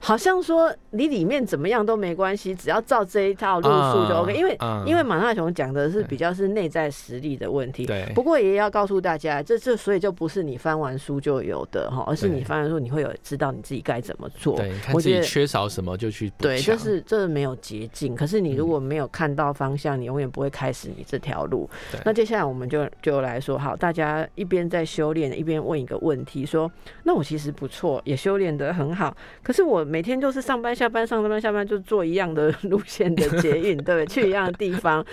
[0.04, 4.34] 好像说你里面怎么样都没关系，只要照这一套路数就 OK。
[4.34, 7.86] 因为因为马大雄讲的是比较是内在实力的问题。
[7.86, 8.12] 对。
[8.16, 14.58] 不过也要告诉大家，这这所以就不是你翻完书就有的哈，而是你翻完书你会有知道你自己该怎么做。
[14.58, 18.16] 对，看自己缺少什么就去对，就是这没有捷径。
[18.16, 21.70] 可是你如果没有看到方向，你永远不会开始你这条路。
[22.04, 26.70] 那接下来我们就就来说，好，大家一边在修炼，一边问一个问题：说，
[27.04, 35.06] 那我其实不错，也修炼的很好，可是我每天就是上班下班上班下班就坐一样的路线的捷运， 对，去一样的地方，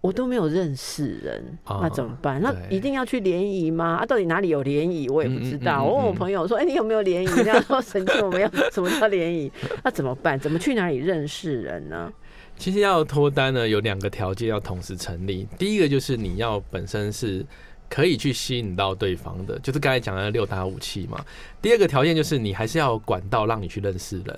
[0.00, 2.42] 我都没有认识人， 那怎么办？
[2.42, 3.98] 那一定要去联谊吗？
[4.00, 5.08] 啊，到底哪里有联谊？
[5.08, 5.84] 我也不知道。
[5.84, 9.50] 我问我朋友说：“哎，你有没有联谊？”人家说：“神经，我没有。”什么叫联谊？
[9.84, 10.36] 那怎么办？
[10.38, 12.12] 怎么去哪里认识人呢？
[12.56, 15.46] 其实要脱单呢，有两个条件要同时成立。
[15.56, 17.46] 第一个就是你要本身是。
[17.94, 21.24] 可以去吸引到对方的，就是刚才讲的六大武器嘛。
[21.62, 24.36] 第二个条件就是你还是要管道让你去认识人，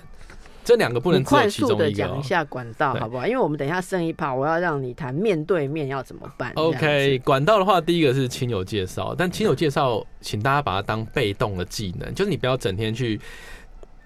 [0.62, 3.26] 这两个不能快速的讲一下管道好不好？
[3.26, 6.52] 因为我们等一下剩一趴，我要让你谈面对面要怎么办。
[6.56, 13.18] OK，管道的话，第一个是亲友介绍，但亲友介绍，请大家把它当被动的技能，就是你不要整天去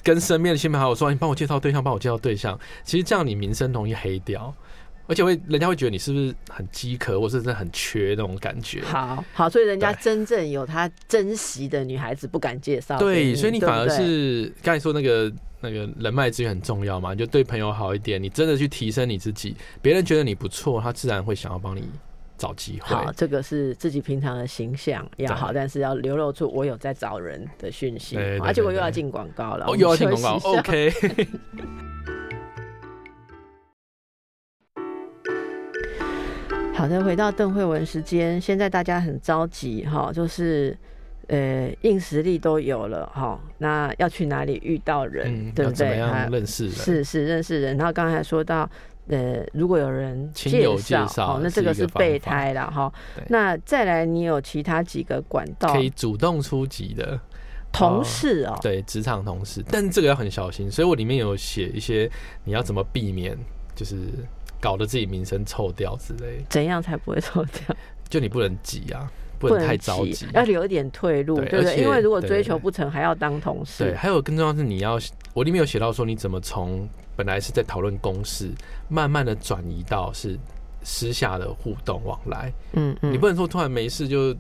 [0.05, 2.57] 跟身边的亲朋好友说，你帮我介绍对象，帮我介绍对象。
[2.85, 4.55] 其实这样你名声容易黑掉。
[5.11, 8.81] 而且会，人家会觉得你是不是很饥渴，或是真的很缺那种感觉。
[8.83, 12.97] 好好，所以人家真正有他珍惜的女孩子不敢介绍。
[12.97, 21.83] 对，所以你反而是刚才说那个那个人脉资源很重要嘛，你就对朋友好一点，你真的去提升你自己，别人觉得你不错，他自然会想要帮你
[22.39, 22.95] 找机会。
[22.95, 28.17] 好，这个是自己平常的形象要好，但是要流露出我有在找人的讯息。
[28.41, 30.93] 而且我又要进广告了，哦，又要进广告，OK。
[36.81, 40.75] 好的，回到邓慧文时间，现在大家很着急哈，就是
[41.27, 45.77] 呃硬实力都有了哈，那要去哪里遇到人，对不对？
[45.77, 46.75] 怎么样认识人？
[46.75, 47.77] 是是认识人。
[47.77, 48.67] 然后刚才说到
[49.09, 50.49] 呃，如果有人介
[51.07, 52.91] 绍，那这个是备胎了哈。
[53.29, 57.21] 那再来，你有其他几个管道可以主动出击的
[57.71, 58.59] 同事哦？
[58.63, 62.11] 对，职场同事，但这个要很小心，所以我里面有写一些
[62.45, 63.37] 你要怎么避免，
[63.75, 63.99] 就是。
[64.61, 67.77] 搞得自己名声臭掉之类，怎样才不会臭掉？
[68.09, 71.77] 就你不能急啊， 不能太着急，要留一点退路，对不对？
[71.77, 73.85] 因为如果追求不成，还要当同事。
[73.85, 74.99] 对，还有更重要是你要，
[75.33, 78.51] 我里面有写到说，你怎么从本来是在讨论公事，
[78.89, 80.39] 慢慢的转移到是
[80.83, 82.53] 私下的互动往来。
[82.73, 84.37] 嗯嗯，你不能说突然没事就。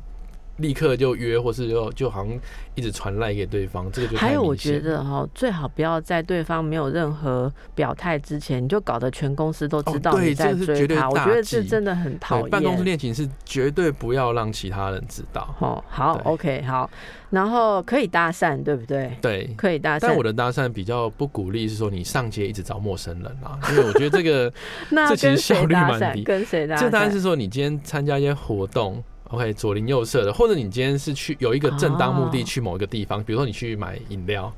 [0.61, 2.39] 立刻就约，或是就就好像
[2.75, 11.09] 一直传赖给对方，这个就还有我觉得哈，最好不要在对方没有任何表态之前，你就搞得全公司都知道你在追他。
[11.09, 12.51] 我觉得这真的很讨厌。
[12.51, 15.55] 办公室恋情是绝对不要让其他人知道。
[15.61, 16.89] 哦，好，OK，好，
[17.31, 19.17] 然后可以搭讪，对不对？
[19.21, 20.03] 对，可以搭讪。
[20.03, 24.53] 但我的搭讪比较不鼓励，是说你上街一直找陌生人啊， 因为我觉得这个
[25.09, 26.23] 这其实效率蛮低。
[26.23, 26.77] 跟谁搭？
[26.77, 29.03] 这当然是说你今天参加一些活动。
[29.31, 34.53] OK，左邻右舍的，或者你今天是去有一个正当目的去某一个地方，比如说你去买饮料，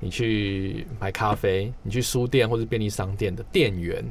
[0.00, 4.02] 你去买咖啡，你去书店或者便利商店的店员。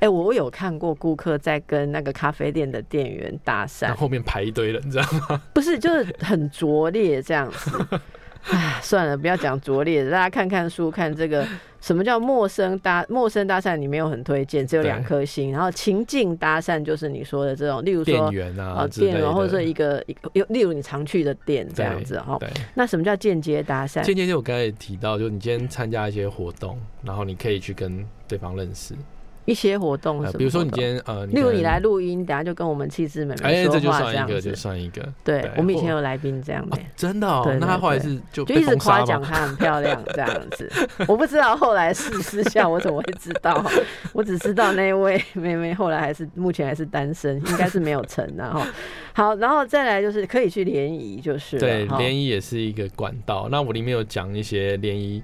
[0.00, 5.40] 哎，我有看过顾客在跟那个咖啡店的店员搭讪，后面排一堆人，你知道吗？
[5.54, 7.70] 不是，就是很拙劣这样子。
[8.44, 11.46] 哎，算了，不要讲拙劣的，大家看看书，看这个。
[11.80, 13.74] 什么叫陌生搭陌生搭讪？
[13.74, 15.50] 你没有很推荐，只有两颗星。
[15.50, 22.38] 然后情境搭讪就是你说的这种，例如说店员啊，店员或者说一个有，例如你常去的店这样子哈。
[22.74, 24.04] 那什么叫间接搭讪？
[24.04, 28.94] 间接就我刚才也提到，就你今天参加一些活动，然后你可以去跟对方认识。
[29.50, 35.06] 一些活动，比如说你今天呃，例如你来录音，等下就跟我们气质美眉说话这样子，就算一个。
[35.24, 37.26] 对，我们以前有来宾这样的，真的。
[37.26, 37.44] 哦。
[37.58, 40.70] 那他后来是就就一直夸奖她很漂亮这样子。
[41.08, 43.64] 我不知道后来私私下我怎么会知道？
[44.14, 48.62] 我只知道那位妹妹后来还是目前还是单身， 应该是没有成然后
[49.12, 53.48] 好，然后再来就是可以去联谊，就是对联谊也是一个管道。
[53.50, 55.20] 那我里面有讲一些联谊。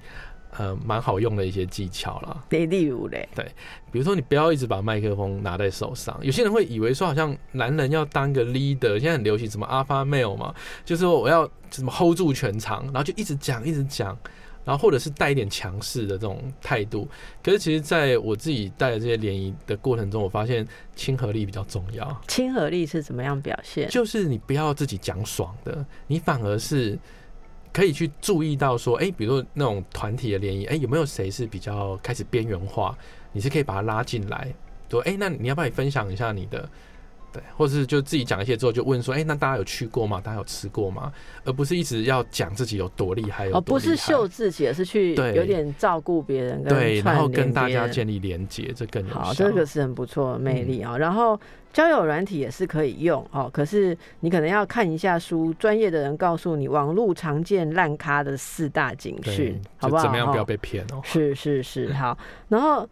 [0.57, 2.43] 呃，蛮好用的一些技巧了。
[2.49, 3.45] 例如嘞，对，
[3.91, 6.17] 比如说你不要一直把麦克风拿在手上。
[6.23, 10.53] 有些人会以为说，好像男人要当个 leader，现在很流行什么 alpha male 嘛，
[10.83, 14.17] 就是说我要什么 hold 住全场，然后就一直讲一直讲，
[14.65, 17.07] 然后或者是带一点强势的这种态度。
[17.43, 22.21] 可是其实在我自己带的这些联谊的过程中，我发现亲和力比较重要。
[22.27, 23.87] 亲和力是怎么样表现？
[23.89, 26.97] 就是你不要自己讲爽的，你反而是。
[27.71, 32.97] 可以去注意到说，哎，比如说那种团体的联谊，哎，有没有谁是比较开始边缘化？
[33.31, 34.53] 你是可以把他拉进来，
[34.89, 36.67] 说，哎，那你要不要分享一下你的
[37.31, 40.21] 对，或是就自己讲一些之后就问说，哎、那大家有去过吗？
[40.23, 41.11] 大家有吃过吗？
[41.43, 49.05] 而不是一直要讲自己有多厉害，有哦，不是秀自己，而是去对有点照顾别人跟对，然后跟大家建立连接，这更。
[49.07, 51.39] 好，这个是很不错的魅力啊、然后
[51.71, 60.01] 交友软体也是可以用哦，可是你可能要看一下书，专业的人告诉你网络常见烂咖的四大警对讯，好不好？
[60.01, 61.01] 哦怎么样不要被骗哦？
[61.03, 62.17] 是是是，好，
[62.47, 62.87] 然后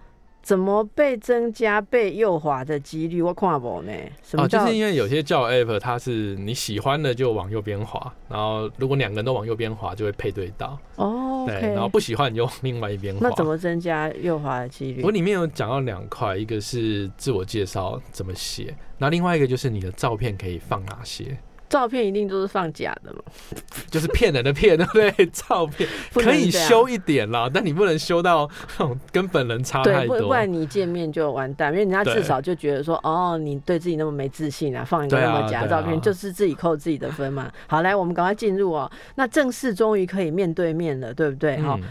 [0.45, 3.19] 怎么被增加被右滑的几率？
[3.19, 3.91] 我看不呢？
[4.21, 10.77] 什么啊，就、是因为有些交友 app 它是你喜欢的就往右边滑，然后如果两个人都往右边滑，就会配对到。
[10.97, 13.21] 哦对然后不喜欢你就往另外一边滑。
[13.27, 15.09] 那怎么增加右滑的几率我？
[15.09, 18.65] 里面有讲到两块，一个是自我介绍怎么写，
[18.99, 21.35] 然后另外一个就是你的照片可以放哪些，
[21.67, 23.19] 照片一定都是放假的嘛？
[23.89, 25.11] 就是骗人的骗，对不对？
[25.31, 30.17] 照片可以修一点啦，但你不能修到那种跟本人差对，太多。
[30.19, 37.51] 不不然你见面就完蛋，因为人家至少就觉得说，哦，你对自己那么没自信啊，放一个那么假的照片，就是自己扣自己的分嘛。
[37.67, 38.89] 好，来，我们赶快进入哦。
[39.15, 41.57] 那正式终于可以面对面了，对不对？
[41.57, 41.87] 哈、嗯，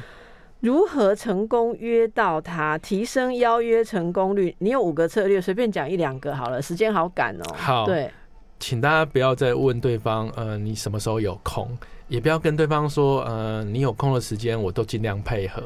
[0.61, 4.55] 如何成功约到他，提升邀约成功率？
[4.61, 7.55] 你有五个策略，随便讲一两个好了，时间好赶哦。
[7.55, 8.11] 好对，
[8.59, 11.77] 请大家不要再问对方，呃，你什么时候有空，
[12.09, 15.63] 也不要跟对方说，呃，你有空的时间我都尽量配合，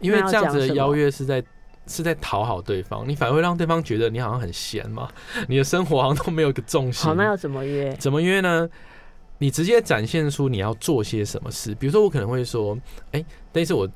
[0.00, 1.42] 因为这样子的邀约是在。
[1.86, 5.08] 是在讨好对方，你反而会让对方觉得你好像很闲嘛，
[5.48, 7.04] 你的生活好像都没有个重心。
[7.04, 7.92] 好，那要怎么约？
[7.94, 8.68] 怎么约呢？
[9.38, 12.78] 你直接展现出你要做些什么事，比如说我可能会说，
[13.10, 13.88] 哎、但是我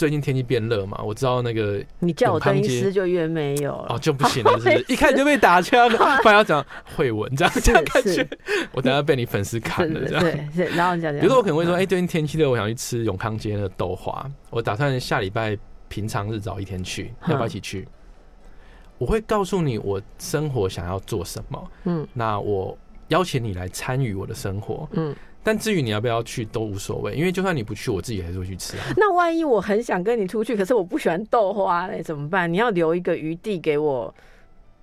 [0.00, 3.88] 最近天气变热嘛，我知道那个你叫我永康街更衣师就越没有了。
[3.90, 4.84] 哦就不行了，是不是？
[4.90, 6.64] 一看就被打枪了， 不然要讲
[6.96, 8.26] 会文这样这样感觉，
[8.72, 10.22] 我等下被你粉丝砍了对这样。
[10.24, 11.20] 对对，然后你讲讲。
[11.20, 15.54] 比如说我可能会说，哎、嗯最近天气热，我想去吃永康街的豆花，我打算下礼拜
[15.88, 17.86] 平常日早一天去，要不要一起去？
[18.96, 22.74] 我会告诉你我生活想要做什么，嗯那我
[23.08, 28.84] 邀请你来参与我的生活，嗯，但至于你要不要去都无所谓，因为就算你不去，我自己还是会去吃啊。
[28.96, 32.52] 那万一我很想跟你出去，可是我不喜欢豆花嘞，怎么办？
[32.52, 34.14] 你要留一个余地给我，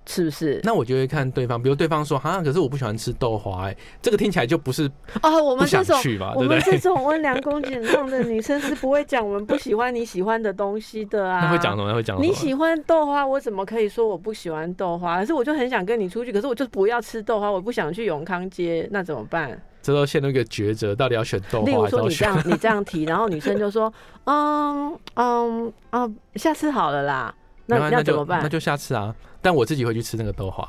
[0.06, 0.60] 是不是？
[0.64, 4.90] 那我就会看对方，比如对方说哈，可是我不喜欢吃豆花、哎，这个听起来就不是
[5.20, 6.78] 啊，我们这种想去嘛，我们这？
[6.78, 11.40] 种温良恭俭让的女生是不会讲我们不喜欢你喜欢的东西的啊。
[11.42, 11.94] 那会讲什么？
[11.94, 12.20] 会讲？
[12.20, 15.20] 你喜欢豆花，我怎么可以说我不喜欢豆花？
[15.20, 19.60] 可是我就很想跟你出去，可是我就不要吃豆花，我不想去永康街，那怎么办？
[19.82, 22.32] 这都陷入一个抉择，到底要选豆例如花还是要选？
[22.32, 23.92] 说你这样你这样提，然后女生就说，
[24.24, 27.34] 嗯嗯啊，下次好了啦。
[27.66, 28.40] 那那怎么办？
[28.42, 29.14] 那就下次啊。
[29.40, 30.68] 但我自己会去吃那个豆花，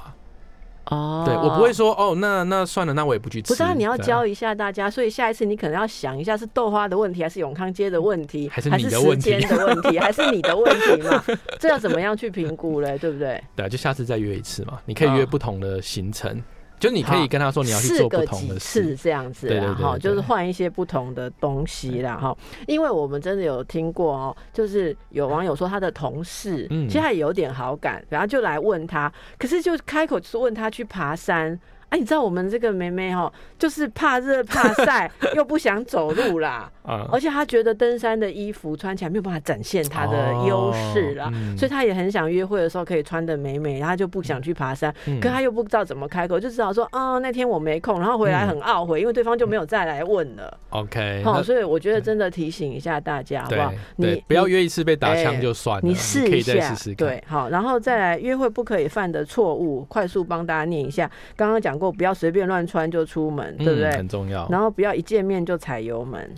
[0.91, 3.47] 哦，对我不会说哦，那那算了，那我也不去吃。
[3.47, 11.23] 不是啊，你要教一下大家，所以下一次你可能要想一下是豆花的问题，还是永康街的问题，还是你的问题间的问题， 还是你的问题嘛？
[11.59, 12.95] 这要怎么样去评估嘞？
[12.99, 13.43] 对不对？
[13.55, 14.79] 对啊，就下次再约一次嘛。
[14.85, 16.39] 你可以约哦不同的行程，
[16.79, 18.95] 就你可以跟他说你要去做不同几的事。
[18.95, 22.35] 次这样子啦，哈，对对对对就是换一些不同的东西啦，哈。
[22.67, 31.59] 因为我们真的有听过哦，就是有网友说他的同事，嗯其实他也有点好感，然后就来问他，可是就开口就是问他去爬山。
[31.89, 44.93] 哎、你知道我们这个妹妹哈，就是怕热怕晒， 又不想走路啦，啊而且她觉得登山的衣服穿起来没有办法展现她的优势啦，哦嗯所以她也很想约会的时候可以穿的美美，她就不想去爬山。
[45.07, 50.57] 嗯可她又不知道怎么开口，就只好说，啊、那天我没空，然后回来很懊悔，因为对方就没有再来问了。
[50.69, 56.75] OK，好、那所以我觉得真的提醒一下大家，好不好你，不要约一次被打哎枪就算了，你试一下。
[56.95, 61.09] 对，好，然后再来约会不可以犯的错误，快速帮大家念一下。
[61.35, 63.97] 刚刚讲过，不要随便乱穿就出门，对不嗯对？
[63.97, 64.47] 很重要。
[64.49, 66.29] 然后不要一见面就踩油门。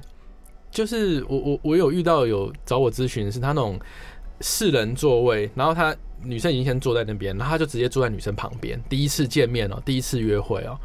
[0.69, 3.77] 就是我我我有遇到有找我咨询，是他那种
[4.39, 10.77] 四人座位，然后他女生已经先坐在那边，然后他就直接坐在女生旁边，第一次见面哦，第一次约会哦，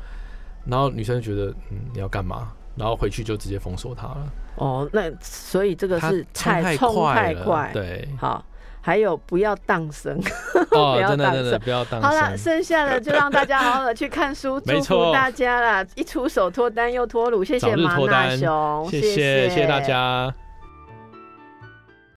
[0.64, 7.70] 然后女生就觉得嗯你要干嘛，然后回去就直接封锁他了，哦，那所以这个他是冲太冲太快。
[7.72, 8.44] 对，好，
[8.86, 10.16] 还有不要荡生。
[10.70, 15.84] 哦不，要当真真的不要当好了，剩下的就让大家好好的去看书，祝福大家啦！
[15.96, 19.80] 一出手脱单又脱乳，谢谢马纳熊，谢谢谢谢谢大。
[19.80, 20.32] 家。